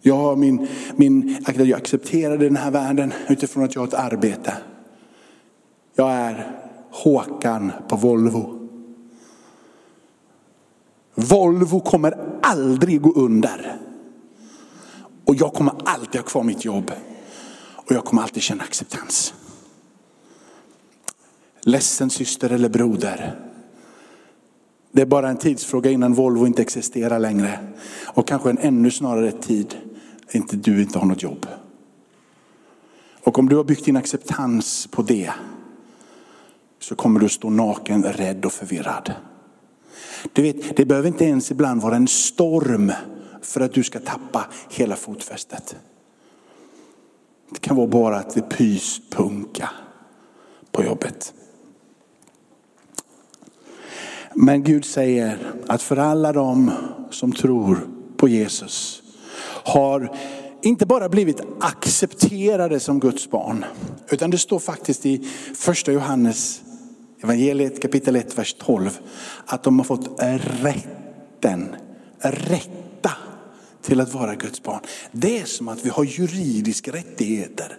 Jag, 0.00 0.16
har 0.16 0.36
min, 0.36 0.68
min, 0.96 1.36
jag 1.56 1.72
accepterar 1.72 2.38
den 2.38 2.56
här 2.56 2.70
världen 2.70 3.12
utifrån 3.28 3.64
att 3.64 3.74
jag 3.74 3.82
har 3.82 3.88
ett 3.88 3.94
arbete. 3.94 4.54
Jag 5.94 6.12
är 6.12 6.65
Håkan 6.96 7.72
på 7.88 7.96
Volvo. 7.96 8.68
Volvo 11.14 11.80
kommer 11.80 12.38
aldrig 12.42 13.00
gå 13.00 13.12
under. 13.12 13.80
Och 15.24 15.34
jag 15.34 15.52
kommer 15.52 15.74
alltid 15.84 16.20
ha 16.20 16.26
kvar 16.26 16.42
mitt 16.42 16.64
jobb. 16.64 16.92
Och 17.74 17.92
jag 17.92 18.04
kommer 18.04 18.22
alltid 18.22 18.42
känna 18.42 18.62
acceptans. 18.62 19.34
Ledsen 21.60 22.10
syster 22.10 22.50
eller 22.50 22.68
broder. 22.68 23.40
Det 24.92 25.02
är 25.02 25.06
bara 25.06 25.28
en 25.28 25.36
tidsfråga 25.36 25.90
innan 25.90 26.14
Volvo 26.14 26.46
inte 26.46 26.62
existerar 26.62 27.18
längre. 27.18 27.58
Och 28.04 28.28
kanske 28.28 28.50
en 28.50 28.58
ännu 28.58 28.90
snarare 28.90 29.32
tid 29.32 29.76
inte 30.32 30.56
du 30.56 30.82
inte 30.82 30.98
har 30.98 31.06
något 31.06 31.22
jobb. 31.22 31.46
Och 33.24 33.38
om 33.38 33.48
du 33.48 33.56
har 33.56 33.64
byggt 33.64 33.84
din 33.84 33.96
acceptans 33.96 34.88
på 34.90 35.02
det 35.02 35.32
så 36.80 36.94
kommer 36.94 37.20
du 37.20 37.28
stå 37.28 37.50
naken, 37.50 38.02
rädd 38.02 38.44
och 38.44 38.52
förvirrad. 38.52 39.14
Du 40.32 40.42
vet, 40.42 40.76
det 40.76 40.84
behöver 40.84 41.08
inte 41.08 41.24
ens 41.24 41.50
ibland 41.50 41.82
vara 41.82 41.96
en 41.96 42.08
storm 42.08 42.92
för 43.42 43.60
att 43.60 43.72
du 43.72 43.82
ska 43.82 43.98
tappa 43.98 44.46
hela 44.70 44.96
fotfästet. 44.96 45.76
Det 47.50 47.60
kan 47.60 47.76
vara 47.76 47.86
bara 47.86 48.16
att 48.16 48.34
det 48.34 48.42
pyspunka 48.42 49.70
på 50.72 50.84
jobbet. 50.84 51.32
Men 54.34 54.62
Gud 54.62 54.84
säger 54.84 55.52
att 55.66 55.82
för 55.82 55.96
alla 55.96 56.32
de 56.32 56.70
som 57.10 57.32
tror 57.32 57.88
på 58.16 58.28
Jesus 58.28 59.02
har 59.64 60.16
inte 60.62 60.86
bara 60.86 61.08
blivit 61.08 61.40
accepterade 61.60 62.80
som 62.80 63.00
Guds 63.00 63.30
barn, 63.30 63.64
utan 64.10 64.30
det 64.30 64.38
står 64.38 64.58
faktiskt 64.58 65.06
i 65.06 65.28
första 65.54 65.92
Johannes 65.92 66.62
evangeliet 67.22 67.82
kapitel 67.82 68.16
1, 68.16 68.38
vers 68.38 68.54
12, 68.58 68.98
att 69.46 69.62
de 69.62 69.78
har 69.78 69.84
fått 69.84 70.20
rätten, 70.62 71.76
rätta 72.20 73.10
till 73.82 74.00
att 74.00 74.14
vara 74.14 74.34
Guds 74.34 74.62
barn. 74.62 74.80
Det 75.12 75.38
är 75.38 75.44
som 75.44 75.68
att 75.68 75.84
vi 75.84 75.88
har 75.88 76.04
juridiska 76.04 76.92
rättigheter. 76.92 77.78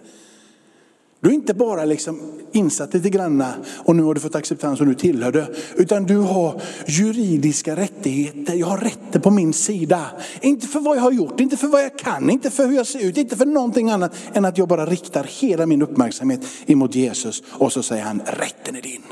Du 1.20 1.28
är 1.28 1.34
inte 1.34 1.54
bara 1.54 1.84
liksom 1.84 2.40
insatt 2.52 2.94
lite 2.94 3.10
granna 3.10 3.54
och 3.76 3.96
nu 3.96 4.02
har 4.02 4.14
du 4.14 4.20
fått 4.20 4.34
acceptans 4.34 4.80
och 4.80 4.86
nu 4.86 4.94
tillhör 4.94 5.32
du. 5.32 5.46
Utan 5.76 6.04
du 6.04 6.16
har 6.16 6.62
juridiska 6.86 7.76
rättigheter. 7.76 8.54
Jag 8.54 8.66
har 8.66 8.78
rätter 8.78 9.20
på 9.20 9.30
min 9.30 9.52
sida. 9.52 10.06
Inte 10.40 10.66
för 10.66 10.80
vad 10.80 10.96
jag 10.96 11.02
har 11.02 11.12
gjort, 11.12 11.40
inte 11.40 11.56
för 11.56 11.68
vad 11.68 11.82
jag 11.82 11.98
kan, 11.98 12.30
inte 12.30 12.50
för 12.50 12.66
hur 12.66 12.76
jag 12.76 12.86
ser 12.86 13.04
ut, 13.04 13.16
inte 13.16 13.36
för 13.36 13.46
någonting 13.46 13.90
annat 13.90 14.14
än 14.32 14.44
att 14.44 14.58
jag 14.58 14.68
bara 14.68 14.86
riktar 14.86 15.24
hela 15.40 15.66
min 15.66 15.82
uppmärksamhet 15.82 16.40
emot 16.66 16.94
Jesus. 16.94 17.42
Och 17.48 17.72
så 17.72 17.82
säger 17.82 18.02
han, 18.02 18.22
rätten 18.26 18.76
är 18.76 18.82
din. 18.82 19.02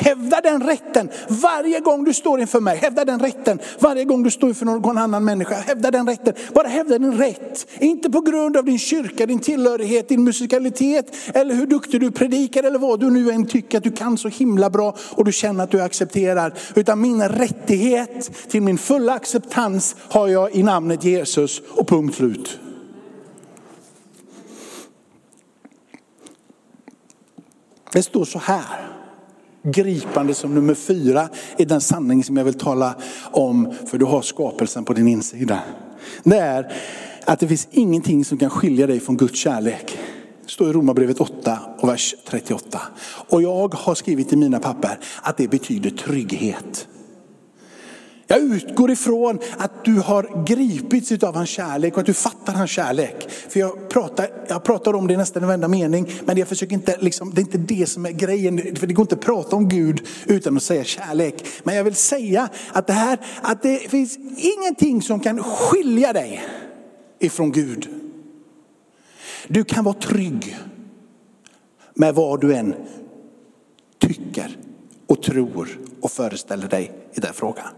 Hävda 0.00 0.40
den 0.40 0.62
rätten 0.62 1.08
varje 1.28 1.80
gång 1.80 2.04
du 2.04 2.14
står 2.14 2.40
inför 2.40 2.60
mig. 2.60 2.76
Hävda 2.76 3.04
den 3.04 3.20
rätten 3.20 3.58
varje 3.78 4.04
gång 4.04 4.22
du 4.22 4.30
står 4.30 4.48
inför 4.48 4.66
någon 4.66 4.98
annan 4.98 5.24
människa. 5.24 5.54
Hävda 5.54 5.90
den 5.90 6.06
rätten. 6.06 6.34
Bara 6.54 6.68
hävda 6.68 6.98
din 6.98 7.18
rätt. 7.18 7.66
Inte 7.78 8.10
på 8.10 8.20
grund 8.20 8.56
av 8.56 8.64
din 8.64 8.78
kyrka, 8.78 9.26
din 9.26 9.38
tillhörighet, 9.38 10.08
din 10.08 10.24
musikalitet 10.24 11.16
eller 11.34 11.54
hur 11.54 11.66
duktig 11.66 12.00
du 12.00 12.10
predikar 12.10 12.62
eller 12.62 12.78
vad 12.78 13.00
du 13.00 13.10
nu 13.10 13.30
än 13.30 13.46
tycker 13.46 13.78
att 13.78 13.84
du 13.84 13.92
kan 13.92 14.18
så 14.18 14.28
himla 14.28 14.70
bra 14.70 14.96
och 15.10 15.24
du 15.24 15.32
känner 15.32 15.64
att 15.64 15.70
du 15.70 15.82
accepterar. 15.82 16.54
Utan 16.74 17.00
min 17.00 17.28
rättighet 17.28 18.30
till 18.48 18.62
min 18.62 18.78
fulla 18.78 19.12
acceptans 19.12 19.96
har 19.98 20.28
jag 20.28 20.54
i 20.54 20.62
namnet 20.62 21.04
Jesus 21.04 21.62
och 21.70 21.88
punkt 21.88 22.16
slut. 22.16 22.58
Det 27.92 28.02
står 28.02 28.24
så 28.24 28.38
här, 28.38 28.89
gripande 29.62 30.34
som 30.34 30.54
nummer 30.54 30.74
fyra 30.74 31.28
i 31.56 31.64
den 31.64 31.80
sanning 31.80 32.24
som 32.24 32.36
jag 32.36 32.44
vill 32.44 32.54
tala 32.54 32.94
om, 33.32 33.74
för 33.86 33.98
du 33.98 34.04
har 34.04 34.22
skapelsen 34.22 34.84
på 34.84 34.92
din 34.92 35.08
insida. 35.08 35.60
Det 36.22 36.38
är 36.38 36.72
att 37.24 37.40
det 37.40 37.48
finns 37.48 37.68
ingenting 37.70 38.24
som 38.24 38.38
kan 38.38 38.50
skilja 38.50 38.86
dig 38.86 39.00
från 39.00 39.16
Guds 39.16 39.38
kärlek. 39.38 39.98
Det 40.44 40.50
står 40.50 40.70
i 40.70 40.72
Romarbrevet 40.72 41.20
8 41.20 41.58
och 41.78 41.88
vers 41.88 42.14
38. 42.28 42.80
Och 43.28 43.42
jag 43.42 43.74
har 43.74 43.94
skrivit 43.94 44.32
i 44.32 44.36
mina 44.36 44.58
papper 44.58 44.98
att 45.22 45.36
det 45.36 45.48
betyder 45.48 45.90
trygghet. 45.90 46.88
Jag 48.30 48.40
utgår 48.40 48.90
ifrån 48.90 49.38
att 49.58 49.84
du 49.84 49.94
har 49.94 50.44
gripits 50.44 51.24
av 51.24 51.34
hans 51.34 51.48
kärlek 51.48 51.94
och 51.94 52.00
att 52.00 52.06
du 52.06 52.14
fattar 52.14 52.52
hans 52.52 52.70
kärlek. 52.70 53.30
För 53.30 53.60
jag 53.60 53.88
pratar, 53.88 54.28
jag 54.48 54.64
pratar 54.64 54.94
om 54.94 55.06
det 55.06 55.14
i 55.14 55.16
nästan 55.16 55.46
varenda 55.46 55.68
mening, 55.68 56.10
men 56.24 56.38
jag 56.38 56.48
försöker 56.48 56.74
inte, 56.74 56.96
liksom, 57.00 57.34
det 57.34 57.40
är 57.40 57.42
inte 57.42 57.58
det 57.58 57.88
som 57.88 58.06
är 58.06 58.10
grejen. 58.10 58.76
För 58.76 58.86
det 58.86 58.94
går 58.94 59.02
inte 59.02 59.14
att 59.14 59.20
prata 59.20 59.56
om 59.56 59.68
Gud 59.68 60.06
utan 60.26 60.56
att 60.56 60.62
säga 60.62 60.84
kärlek. 60.84 61.46
Men 61.62 61.76
jag 61.76 61.84
vill 61.84 61.94
säga 61.94 62.48
att 62.72 62.86
det 62.86 62.92
här, 62.92 63.18
att 63.42 63.62
det 63.62 63.78
finns 63.78 64.18
ingenting 64.36 65.02
som 65.02 65.20
kan 65.20 65.42
skilja 65.42 66.12
dig 66.12 66.42
ifrån 67.18 67.52
Gud. 67.52 67.88
Du 69.48 69.64
kan 69.64 69.84
vara 69.84 69.94
trygg 69.94 70.56
med 71.94 72.14
vad 72.14 72.40
du 72.40 72.54
än 72.54 72.74
tycker 73.98 74.58
och 75.06 75.22
tror 75.22 75.78
och 76.00 76.10
föreställer 76.10 76.68
dig 76.68 76.92
i 77.14 77.20
den 77.20 77.34
frågan. 77.34 77.68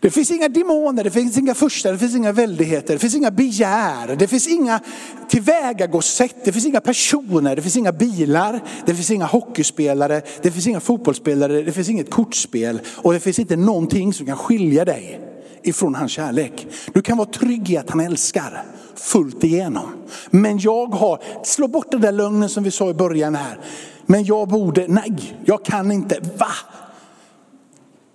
Det 0.00 0.10
finns 0.10 0.30
inga 0.30 0.48
demoner, 0.48 1.04
det 1.04 1.10
finns 1.10 1.38
inga 1.38 1.54
furstar, 1.54 1.92
det 1.92 1.98
finns 1.98 2.16
inga 2.16 2.32
väldigheter, 2.32 2.92
det 2.94 2.98
finns 2.98 3.14
inga 3.14 3.30
begär, 3.30 4.16
det 4.16 4.28
finns 4.28 4.48
inga 4.48 4.80
tillvägagångssätt, 5.28 6.44
det 6.44 6.52
finns 6.52 6.66
inga 6.66 6.80
personer, 6.80 7.56
det 7.56 7.62
finns 7.62 7.76
inga 7.76 7.92
bilar, 7.92 8.60
det 8.86 8.94
finns 8.94 9.10
inga 9.10 9.26
hockeyspelare, 9.26 10.22
det 10.42 10.50
finns 10.50 10.66
inga 10.66 10.80
fotbollsspelare, 10.80 11.62
det 11.62 11.72
finns 11.72 11.88
inget 11.88 12.10
kortspel 12.10 12.80
och 12.96 13.12
det 13.12 13.20
finns 13.20 13.38
inte 13.38 13.56
någonting 13.56 14.12
som 14.12 14.26
kan 14.26 14.36
skilja 14.36 14.84
dig 14.84 15.20
ifrån 15.62 15.94
hans 15.94 16.12
kärlek. 16.12 16.66
Du 16.94 17.02
kan 17.02 17.16
vara 17.16 17.28
trygg 17.28 17.70
i 17.70 17.76
att 17.76 17.90
han 17.90 18.00
älskar 18.00 18.64
fullt 18.94 19.44
igenom. 19.44 19.88
Men 20.30 20.58
jag 20.58 20.86
har, 20.86 21.22
slå 21.44 21.68
bort 21.68 21.90
den 21.90 22.00
där 22.00 22.12
lögnen 22.12 22.48
som 22.48 22.64
vi 22.64 22.70
sa 22.70 22.90
i 22.90 22.94
början 22.94 23.34
här. 23.34 23.60
Men 24.06 24.24
jag 24.24 24.48
borde, 24.48 24.86
nej, 24.88 25.40
jag 25.44 25.64
kan 25.64 25.92
inte, 25.92 26.20
va? 26.38 26.52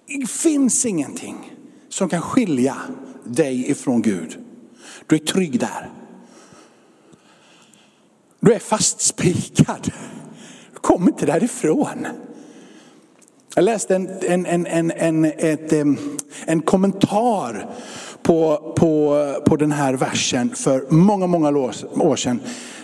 Det 0.08 0.30
finns 0.30 0.86
ingenting 0.86 1.55
som 1.96 2.10
kan 2.10 2.22
skilja 2.22 2.76
dig 3.24 3.72
ifrån 3.72 4.02
Gud. 4.02 4.38
Du 5.08 5.16
är 5.16 5.20
trygg 5.20 5.60
där. 5.60 5.90
Du 8.40 8.54
är 8.54 8.60
fastspikad. 8.60 9.92
Du 10.74 10.80
kommer 10.80 11.08
inte 11.08 11.26
därifrån. 11.26 12.08
Jag 13.56 13.64
läste 13.64 13.96
en, 13.96 14.10
en, 14.22 14.46
en, 14.46 14.66
en, 14.66 14.92
en, 14.92 15.26
ett, 15.26 15.74
en 16.46 16.62
kommentar 16.62 17.70
på, 18.22 18.74
på, 18.78 19.18
på 19.46 19.56
den 19.56 19.72
här 19.72 19.94
versen 19.94 20.56
för 20.56 20.86
många, 20.90 21.28
många 21.28 21.50
år 21.50 22.16
sedan 22.16 22.40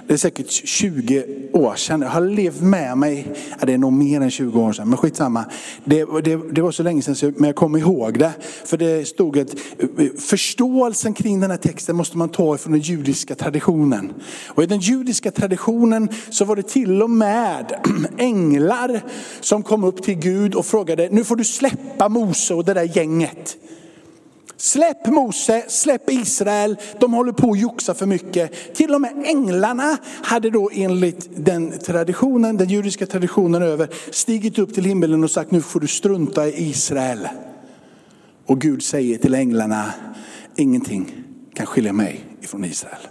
det 0.07 0.13
är 0.13 0.17
säkert 0.17 0.51
20 0.51 1.25
år 1.53 1.75
sedan. 1.75 2.01
Jag 2.01 2.09
har 2.09 2.21
levt 2.21 2.61
med 2.61 2.97
mig, 2.97 3.27
ja, 3.59 3.65
det 3.65 3.73
är 3.73 3.77
nog 3.77 3.93
mer 3.93 4.21
än 4.21 4.31
20 4.31 4.61
år 4.61 4.73
sedan, 4.73 4.89
men 4.89 4.97
skitsamma. 4.97 5.45
Det, 5.83 6.05
det, 6.23 6.39
det 6.51 6.61
var 6.61 6.71
så 6.71 6.83
länge 6.83 7.01
sedan 7.01 7.33
men 7.37 7.47
jag 7.47 7.55
kommer 7.55 7.79
ihåg 7.79 8.19
det. 8.19 8.31
För 8.65 8.77
det 8.77 9.07
stod 9.07 9.39
att 9.39 9.55
förståelsen 10.19 11.13
kring 11.13 11.39
den 11.39 11.51
här 11.51 11.57
texten 11.57 11.95
måste 11.95 12.17
man 12.17 12.29
ta 12.29 12.55
ifrån 12.55 12.73
den 12.73 12.81
judiska 12.81 13.35
traditionen. 13.35 14.13
Och 14.47 14.63
i 14.63 14.65
den 14.65 14.79
judiska 14.79 15.31
traditionen 15.31 16.09
så 16.29 16.45
var 16.45 16.55
det 16.55 16.67
till 16.67 17.01
och 17.01 17.09
med 17.09 17.73
änglar 18.17 19.01
som 19.41 19.63
kom 19.63 19.83
upp 19.83 20.03
till 20.03 20.15
Gud 20.15 20.55
och 20.55 20.65
frågade, 20.65 21.09
nu 21.11 21.23
får 21.23 21.35
du 21.35 21.43
släppa 21.43 22.09
Mose 22.09 22.53
och 22.53 22.65
det 22.65 22.73
där 22.73 22.97
gänget. 22.97 23.57
Släpp 24.61 25.07
Mose, 25.07 25.65
släpp 25.67 26.09
Israel, 26.09 26.77
de 26.99 27.13
håller 27.13 27.31
på 27.31 27.51
att 27.51 27.59
joxa 27.59 27.93
för 27.93 28.05
mycket. 28.05 28.75
Till 28.75 28.93
och 28.93 29.01
med 29.01 29.23
änglarna 29.25 29.97
hade 30.23 30.49
då 30.49 30.69
enligt 30.73 31.29
den 31.45 31.79
traditionen, 31.79 32.57
den 32.57 32.69
judiska 32.69 33.05
traditionen 33.05 33.61
över, 33.63 33.89
stigit 34.11 34.59
upp 34.59 34.73
till 34.73 34.85
himmelen 34.85 35.23
och 35.23 35.31
sagt 35.31 35.51
nu 35.51 35.61
får 35.61 35.79
du 35.79 35.87
strunta 35.87 36.47
i 36.47 36.69
Israel. 36.69 37.27
Och 38.45 38.61
Gud 38.61 38.83
säger 38.83 39.17
till 39.17 39.33
änglarna, 39.33 39.93
ingenting 40.55 41.13
kan 41.53 41.65
skilja 41.65 41.93
mig 41.93 42.25
ifrån 42.41 42.65
Israel. 42.65 43.07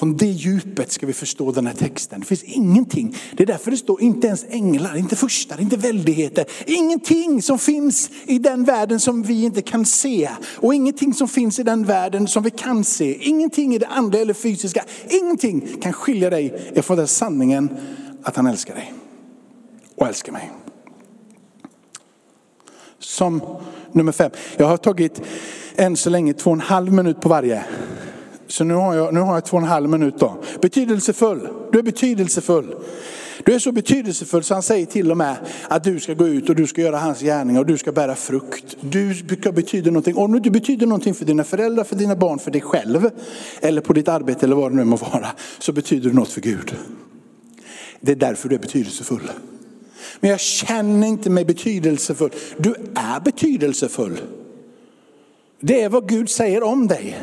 Från 0.00 0.16
det 0.16 0.26
djupet 0.26 0.92
ska 0.92 1.06
vi 1.06 1.12
förstå 1.12 1.52
den 1.52 1.66
här 1.66 1.74
texten. 1.74 2.20
Det 2.20 2.26
finns 2.26 2.42
ingenting. 2.42 3.16
Det 3.36 3.42
är 3.42 3.46
därför 3.46 3.70
det 3.70 3.76
står 3.76 4.02
inte 4.02 4.26
ens 4.26 4.44
änglar, 4.48 4.96
inte 4.96 5.16
furstar, 5.16 5.60
inte 5.60 5.76
väldigheter. 5.76 6.44
Ingenting 6.66 7.42
som 7.42 7.58
finns 7.58 8.10
i 8.26 8.38
den 8.38 8.64
världen 8.64 9.00
som 9.00 9.22
vi 9.22 9.44
inte 9.44 9.62
kan 9.62 9.86
se. 9.86 10.30
Och 10.56 10.74
ingenting 10.74 11.14
som 11.14 11.28
finns 11.28 11.58
i 11.58 11.62
den 11.62 11.84
världen 11.84 12.28
som 12.28 12.42
vi 12.42 12.50
kan 12.50 12.84
se. 12.84 13.28
Ingenting 13.28 13.74
i 13.74 13.78
det 13.78 13.86
andliga 13.86 14.22
eller 14.22 14.34
fysiska. 14.34 14.84
Ingenting 15.08 15.68
kan 15.82 15.92
skilja 15.92 16.30
dig 16.30 16.72
ifrån 16.74 16.96
den 16.96 17.08
sanningen 17.08 17.76
att 18.22 18.36
han 18.36 18.46
älskar 18.46 18.74
dig. 18.74 18.92
Och 19.96 20.06
älskar 20.06 20.32
mig. 20.32 20.50
Som 22.98 23.42
nummer 23.92 24.12
fem. 24.12 24.30
Jag 24.56 24.66
har 24.66 24.76
tagit 24.76 25.22
än 25.76 25.96
så 25.96 26.10
länge 26.10 26.32
två 26.32 26.50
och 26.50 26.56
en 26.56 26.60
halv 26.60 26.92
minut 26.92 27.20
på 27.20 27.28
varje. 27.28 27.64
Så 28.50 28.64
nu 28.64 28.74
har, 28.74 28.94
jag, 28.94 29.14
nu 29.14 29.20
har 29.20 29.34
jag 29.34 29.44
två 29.44 29.56
och 29.56 29.62
en 29.62 29.68
halv 29.68 29.88
minut 29.88 30.18
då. 30.18 30.38
Betydelsefull. 30.62 31.48
Du 31.72 31.78
är 31.78 31.82
betydelsefull. 31.82 32.74
Du 33.44 33.54
är 33.54 33.58
så 33.58 33.72
betydelsefull 33.72 34.42
så 34.42 34.54
han 34.54 34.62
säger 34.62 34.86
till 34.86 35.10
och 35.10 35.16
med 35.16 35.36
att 35.68 35.84
du 35.84 36.00
ska 36.00 36.14
gå 36.14 36.28
ut 36.28 36.48
och 36.48 36.56
du 36.56 36.66
ska 36.66 36.80
göra 36.80 36.98
hans 36.98 37.20
gärningar 37.20 37.60
och 37.60 37.66
du 37.66 37.78
ska 37.78 37.92
bära 37.92 38.14
frukt. 38.14 38.76
Du 38.80 39.14
betyder 39.52 39.90
någonting. 39.90 40.16
Om 40.16 40.42
du 40.42 40.50
betyder 40.50 40.86
någonting 40.86 41.14
för 41.14 41.24
dina 41.24 41.44
föräldrar, 41.44 41.84
för 41.84 41.96
dina 41.96 42.16
barn, 42.16 42.38
för 42.38 42.50
dig 42.50 42.60
själv 42.60 43.10
eller 43.60 43.80
på 43.80 43.92
ditt 43.92 44.08
arbete 44.08 44.46
eller 44.46 44.56
vad 44.56 44.72
det 44.72 44.76
nu 44.76 44.84
må 44.84 44.96
vara 44.96 45.28
så 45.58 45.72
betyder 45.72 46.08
du 46.10 46.16
något 46.16 46.28
för 46.28 46.40
Gud. 46.40 46.74
Det 48.00 48.12
är 48.12 48.16
därför 48.16 48.48
du 48.48 48.54
är 48.54 48.60
betydelsefull. 48.60 49.30
Men 50.20 50.30
jag 50.30 50.40
känner 50.40 51.06
inte 51.06 51.30
mig 51.30 51.44
betydelsefull. 51.44 52.30
Du 52.56 52.74
är 52.94 53.20
betydelsefull. 53.20 54.20
Det 55.60 55.82
är 55.82 55.88
vad 55.88 56.08
Gud 56.08 56.30
säger 56.30 56.62
om 56.62 56.86
dig. 56.86 57.16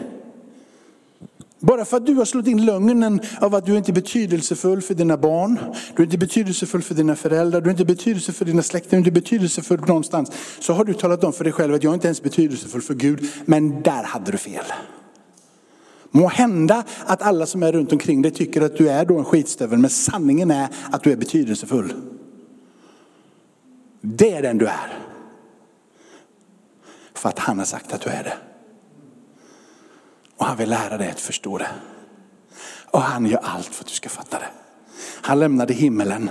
Bara 1.60 1.86
för 1.86 1.98
att 1.98 2.06
du 2.06 2.14
har 2.14 2.26
slått 2.26 2.48
in 2.48 2.66
lögnen 2.66 3.20
av 3.42 3.56
att 3.56 3.66
du 3.66 3.78
inte 3.78 3.92
är 3.92 3.94
betydelsefull 3.94 4.82
för 4.82 4.94
dina 4.94 5.18
barn, 5.18 5.60
du 5.96 6.02
är 6.02 6.06
inte 6.06 6.18
betydelsefull 6.18 6.82
för 6.82 6.96
dina 6.96 7.16
föräldrar, 7.16 7.62
du 7.62 7.68
är 7.68 7.72
inte 7.72 7.86
betydelsefull 7.86 8.36
för 8.36 8.46
dina 8.46 8.62
släktingar, 8.62 9.04
du 9.04 9.08
är 9.08 9.12
inte 9.12 9.22
betydelsefull 9.22 9.80
någonstans. 9.80 10.32
Så 10.60 10.74
har 10.74 10.86
du 10.86 10.94
talat 10.94 11.24
om 11.24 11.34
för 11.34 11.44
dig 11.44 11.54
själv 11.54 11.74
att 11.74 11.84
jag 11.84 11.94
inte 11.94 12.08
ens 12.08 12.20
är 12.20 12.24
betydelsefull 12.24 12.82
för 12.82 12.94
Gud. 12.94 13.30
Men 13.46 13.82
där 13.82 14.04
hade 14.04 14.32
du 14.32 14.38
fel. 14.38 14.66
Må 16.12 16.28
hända 16.28 16.84
att 17.06 17.22
alla 17.22 17.46
som 17.46 17.64
är 17.64 17.72
runt 17.72 17.92
omkring 17.92 18.22
dig 18.22 18.32
tycker 18.32 18.62
att 18.62 18.78
du 18.78 18.90
är 18.90 19.06
då 19.06 19.18
en 19.18 19.26
skitstövel, 19.26 19.80
men 19.80 19.90
sanningen 19.90 20.52
är 20.52 20.68
att 20.92 21.04
du 21.04 21.12
är 21.12 21.18
betydelsefull. 21.18 21.94
Det 24.02 24.34
är 24.34 24.42
den 24.42 24.58
du 24.58 24.66
är. 24.66 25.00
För 27.14 27.30
att 27.30 27.40
han 27.40 27.58
har 27.58 27.66
sagt 27.66 27.94
att 27.94 28.02
du 28.02 28.10
är 28.10 28.24
det. 28.24 28.47
Och 30.38 30.46
han 30.46 30.58
vill 30.58 30.70
lära 30.70 30.98
dig 30.98 31.10
att 31.12 31.20
förstå 31.20 31.58
det. 31.58 31.70
Och 32.92 33.02
han 33.02 33.26
gör 33.26 33.40
allt 33.44 33.66
för 33.66 33.84
att 33.84 33.88
du 33.88 33.94
ska 33.94 34.10
fatta 34.10 34.40
det. 34.40 34.50
Han 35.22 35.40
lämnade 35.40 35.74
himmelen. 35.74 36.30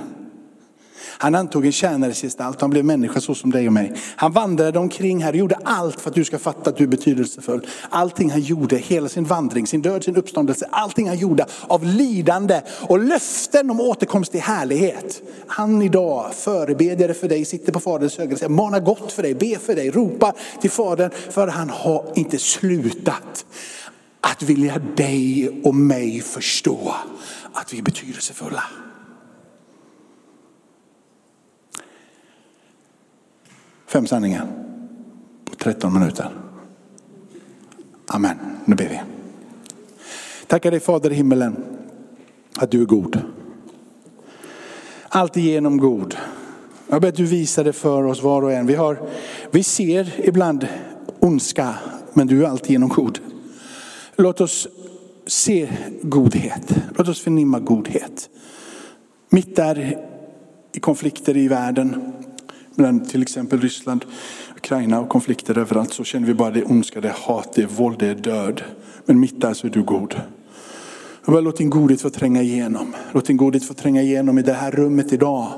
Han 1.19 1.35
antog 1.35 1.67
en 1.67 1.73
tjänares 1.73 2.23
gestalt, 2.23 2.61
han 2.61 2.71
blev 2.71 2.85
människa 2.85 3.21
så 3.21 3.35
som 3.35 3.51
dig 3.51 3.67
och 3.67 3.73
mig. 3.73 3.93
Han 4.17 4.33
vandrade 4.33 4.79
omkring 4.79 5.23
här 5.23 5.33
och 5.33 5.37
gjorde 5.37 5.59
allt 5.65 6.01
för 6.01 6.11
att 6.11 6.15
du 6.15 6.25
ska 6.25 6.39
fatta 6.39 6.71
att 6.71 6.77
du 6.77 6.85
är 6.85 6.89
betydelsefull. 6.89 7.67
Allting 7.91 8.31
han 8.31 8.41
gjorde, 8.41 8.77
hela 8.77 9.09
sin 9.09 9.25
vandring, 9.25 9.67
sin 9.67 9.83
död, 9.83 10.05
sin 10.05 10.17
uppståndelse, 10.17 10.69
allting 10.71 11.09
han 11.09 11.19
gjorde 11.19 11.47
av 11.67 11.85
lidande 11.85 12.61
och 12.89 12.99
löften 12.99 13.71
om 13.71 13.81
återkomst 13.81 14.35
i 14.35 14.39
härlighet. 14.39 15.23
Han 15.47 15.83
idag, 15.83 16.35
förebedjare 16.35 17.15
för 17.15 17.29
dig, 17.29 17.45
sitter 17.45 17.73
på 17.73 17.81
Faderns 17.81 18.19
högra 18.19 18.37
sida, 18.37 18.49
manar 18.49 18.81
gott 18.81 19.13
för 19.13 19.23
dig, 19.23 19.35
ber 19.35 19.59
för 19.59 19.75
dig, 19.75 19.91
ropar 19.91 20.33
till 20.61 20.71
Fadern 20.71 21.11
för 21.31 21.47
han 21.47 21.71
har 21.71 22.13
inte 22.15 22.39
slutat 22.39 23.47
att 24.31 24.43
vilja 24.43 24.79
dig 24.79 25.49
och 25.65 25.75
mig 25.75 26.21
förstå 26.21 26.95
att 27.53 27.73
vi 27.73 27.79
är 27.79 27.83
betydelsefulla. 27.83 28.63
Fem 33.87 34.07
sanningar 34.07 34.49
på 35.45 35.55
13 35.55 35.93
minuter. 35.93 36.31
Amen. 38.07 38.37
Nu 38.65 38.75
ber 38.75 38.89
vi. 38.89 39.01
Tackar 40.47 40.71
dig 40.71 40.81
Fader 40.81 41.11
i 41.11 41.15
himmelen 41.15 41.65
att 42.57 42.71
du 42.71 42.83
är 42.83 42.87
god. 42.87 43.21
Alltigenom 45.09 45.79
god. 45.79 46.17
Jag 46.89 47.01
ber 47.01 47.09
att 47.09 47.17
du 47.17 47.27
visar 47.27 47.65
det 47.65 47.73
för 47.73 48.03
oss 48.03 48.23
var 48.23 48.43
och 48.43 48.53
en. 48.53 48.67
Vi, 48.67 48.75
har, 48.75 49.09
vi 49.51 49.63
ser 49.63 50.15
ibland 50.29 50.69
ondska, 51.21 51.75
men 52.13 52.27
du 52.27 52.45
är 52.45 52.49
alltigenom 52.49 52.89
god. 52.89 53.21
Låt 54.19 54.41
oss 54.41 54.69
se 55.27 55.69
godhet. 56.03 56.75
Låt 56.99 57.09
oss 57.09 57.21
förnimma 57.21 57.61
godhet. 57.61 58.29
Mitt 59.29 59.57
där 59.57 59.99
i 60.73 60.81
konflikter 60.81 61.37
i 61.37 61.49
världen, 61.49 62.13
mellan 62.75 63.05
till 63.05 63.23
exempel 63.23 63.61
Ryssland, 63.61 64.05
Ukraina 64.57 65.01
och 65.01 65.09
konflikter 65.09 65.59
överallt 65.59 65.93
så 65.93 66.05
känner 66.05 66.27
vi 66.27 66.35
bara 66.35 66.51
det 66.51 66.65
ondska, 66.65 67.01
det 67.01 67.15
hat, 67.17 67.53
det 67.55 67.67
våld, 67.67 67.99
det 67.99 68.15
död. 68.15 68.63
Men 69.05 69.21
mitt 69.21 69.41
där 69.41 69.55
så 69.55 69.67
är 69.67 69.71
du 69.71 69.83
god. 69.83 70.21
Låt 71.27 71.57
din 71.57 71.71
godhet 71.71 72.01
få 72.01 72.11
tränga 72.11 72.43
igenom. 72.43 72.95
Låt 73.13 73.27
din 73.27 73.37
godhet 73.37 73.65
få 73.65 73.75
tränga 73.75 74.03
igenom 74.03 74.39
i 74.39 74.43
det 74.43 74.53
här 74.53 74.71
rummet 74.71 75.13
idag. 75.13 75.53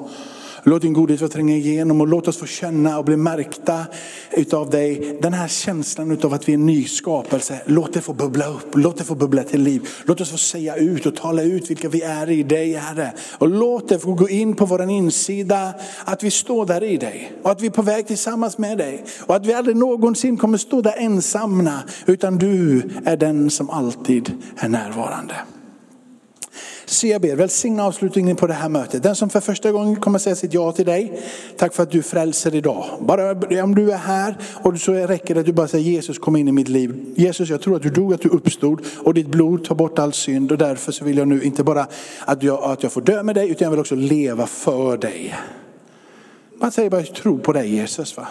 Låt 0.62 0.82
din 0.82 0.92
godhet 0.92 1.20
få 1.20 1.28
tränga 1.28 1.56
igenom 1.56 2.00
och 2.00 2.08
låt 2.08 2.28
oss 2.28 2.36
få 2.36 2.46
känna 2.46 2.98
och 2.98 3.04
bli 3.04 3.16
märkta 3.16 3.84
utav 4.30 4.70
dig. 4.70 5.18
Den 5.22 5.32
här 5.32 5.48
känslan 5.48 6.10
utav 6.10 6.34
att 6.34 6.48
vi 6.48 6.52
är 6.52 6.58
en 6.58 6.66
ny 6.66 6.84
skapelse. 6.84 7.60
Låt 7.66 7.92
det 7.92 8.00
få 8.00 8.12
bubbla 8.12 8.46
upp, 8.46 8.76
låt 8.76 8.96
det 8.96 9.04
få 9.04 9.14
bubbla 9.14 9.42
till 9.42 9.62
liv. 9.62 9.88
Låt 10.04 10.20
oss 10.20 10.30
få 10.30 10.36
säga 10.36 10.76
ut 10.76 11.06
och 11.06 11.16
tala 11.16 11.42
ut 11.42 11.70
vilka 11.70 11.88
vi 11.88 12.02
är 12.02 12.30
i 12.30 12.42
dig 12.42 12.72
Herre. 12.72 13.12
Och 13.38 13.48
låt 13.48 13.88
det 13.88 13.98
få 13.98 14.12
gå 14.12 14.28
in 14.28 14.56
på 14.56 14.64
vår 14.66 14.90
insida 14.90 15.74
att 16.04 16.22
vi 16.22 16.30
står 16.30 16.66
där 16.66 16.82
i 16.82 16.96
dig. 16.96 17.32
Och 17.42 17.50
att 17.50 17.62
vi 17.62 17.66
är 17.66 17.70
på 17.70 17.82
väg 17.82 18.06
tillsammans 18.06 18.58
med 18.58 18.78
dig. 18.78 19.04
Och 19.26 19.36
att 19.36 19.46
vi 19.46 19.52
aldrig 19.52 19.76
någonsin 19.76 20.36
kommer 20.36 20.58
stå 20.58 20.80
där 20.80 20.94
ensamma. 20.98 21.82
Utan 22.06 22.38
du 22.38 22.82
är 23.04 23.16
den 23.16 23.50
som 23.50 23.70
alltid 23.70 24.32
är 24.56 24.68
närvarande. 24.68 25.34
Så 26.88 27.06
jag 27.06 27.20
ber, 27.20 27.36
välsigna 27.36 27.84
avslutningen 27.84 28.36
på 28.36 28.46
det 28.46 28.54
här 28.54 28.68
mötet. 28.68 29.02
Den 29.02 29.16
som 29.16 29.30
för 29.30 29.40
första 29.40 29.72
gången 29.72 29.96
kommer 29.96 30.18
säga 30.18 30.36
sitt 30.36 30.54
ja 30.54 30.72
till 30.72 30.86
dig, 30.86 31.22
tack 31.56 31.74
för 31.74 31.82
att 31.82 31.90
du 31.90 32.02
frälser 32.02 32.54
idag. 32.54 32.84
Bara 33.00 33.30
om 33.64 33.74
du 33.74 33.92
är 33.92 33.96
här 33.96 34.38
och 34.62 34.80
så 34.80 34.92
räcker 34.92 35.34
det 35.34 35.40
att 35.40 35.46
du 35.46 35.52
bara 35.52 35.68
säger 35.68 35.90
Jesus 35.90 36.18
kom 36.18 36.36
in 36.36 36.48
i 36.48 36.52
mitt 36.52 36.68
liv. 36.68 37.14
Jesus 37.16 37.48
jag 37.48 37.60
tror 37.60 37.76
att 37.76 37.82
du 37.82 37.90
dog, 37.90 38.14
att 38.14 38.20
du 38.20 38.28
uppstod 38.28 38.80
och 38.98 39.14
ditt 39.14 39.28
blod 39.28 39.64
tar 39.64 39.74
bort 39.74 39.98
all 39.98 40.12
synd 40.12 40.52
och 40.52 40.58
därför 40.58 40.92
så 40.92 41.04
vill 41.04 41.18
jag 41.18 41.28
nu 41.28 41.42
inte 41.42 41.64
bara 41.64 41.86
att 42.24 42.42
jag, 42.42 42.62
att 42.62 42.82
jag 42.82 42.92
får 42.92 43.00
dö 43.00 43.22
med 43.22 43.34
dig 43.34 43.50
utan 43.50 43.64
jag 43.64 43.70
vill 43.70 43.80
också 43.80 43.94
leva 43.94 44.46
för 44.46 44.96
dig. 44.96 45.34
Man 46.60 46.72
säger 46.72 46.90
bara 46.90 47.02
tro 47.02 47.38
på 47.38 47.52
dig 47.52 47.74
Jesus 47.74 48.16
va? 48.16 48.28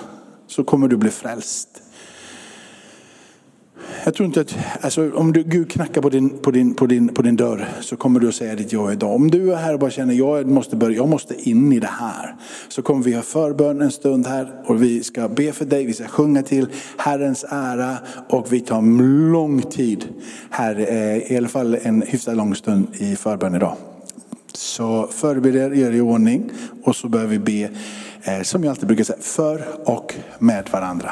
så 0.47 0.63
kommer 0.63 0.87
du 0.87 0.97
bli 0.97 1.09
frälst. 1.09 1.69
Jag 4.07 4.13
tror 4.13 4.25
inte 4.25 4.41
att, 4.41 4.57
alltså, 4.81 5.11
om 5.13 5.33
du, 5.33 5.43
Gud 5.43 5.71
knackar 5.71 6.01
på 6.01 6.09
din, 6.09 6.29
på, 6.29 6.51
din, 6.51 6.73
på, 6.73 6.85
din, 6.85 7.07
på 7.07 7.21
din 7.21 7.35
dörr 7.35 7.67
så 7.81 7.95
kommer 7.95 8.19
du 8.19 8.27
att 8.27 8.35
säga 8.35 8.55
ditt 8.55 8.73
ja 8.73 8.91
idag. 8.91 9.15
Om 9.15 9.31
du 9.31 9.51
är 9.53 9.55
här 9.55 9.73
och 9.73 9.79
bara 9.79 9.91
känner 9.91 10.13
jag 10.13 10.47
måste, 10.47 10.75
börja, 10.75 10.95
jag 10.95 11.07
måste 11.07 11.49
in 11.49 11.73
i 11.73 11.79
det 11.79 11.89
här. 11.99 12.35
Så 12.67 12.81
kommer 12.81 13.03
vi 13.03 13.13
ha 13.13 13.21
förbön 13.21 13.81
en 13.81 13.91
stund 13.91 14.27
här 14.27 14.51
och 14.65 14.83
vi 14.83 15.03
ska 15.03 15.27
be 15.27 15.51
för 15.51 15.65
dig, 15.65 15.85
vi 15.85 15.93
ska 15.93 16.07
sjunga 16.07 16.43
till 16.43 16.67
Herrens 16.97 17.45
ära 17.49 17.97
och 18.29 18.53
vi 18.53 18.59
tar 18.59 18.81
lång 19.31 19.61
tid 19.61 20.05
här, 20.49 20.75
eh, 20.79 21.31
i 21.31 21.37
alla 21.37 21.47
fall 21.47 21.77
en 21.81 22.01
hyfsat 22.01 22.35
lång 22.35 22.55
stund 22.55 22.87
i 22.93 23.15
förbön 23.15 23.55
idag. 23.55 23.75
Så 24.53 25.07
förbered 25.11 25.55
er, 25.55 25.71
gör 25.71 25.91
i 25.91 26.01
ordning 26.01 26.51
och 26.83 26.95
så 26.95 27.09
börjar 27.09 27.27
vi 27.27 27.39
be, 27.39 27.69
eh, 28.23 28.41
som 28.43 28.63
jag 28.63 28.71
alltid 28.71 28.87
brukar 28.87 29.03
säga, 29.03 29.19
för 29.21 29.65
och 29.85 30.13
med 30.39 30.69
varandra. 30.71 31.11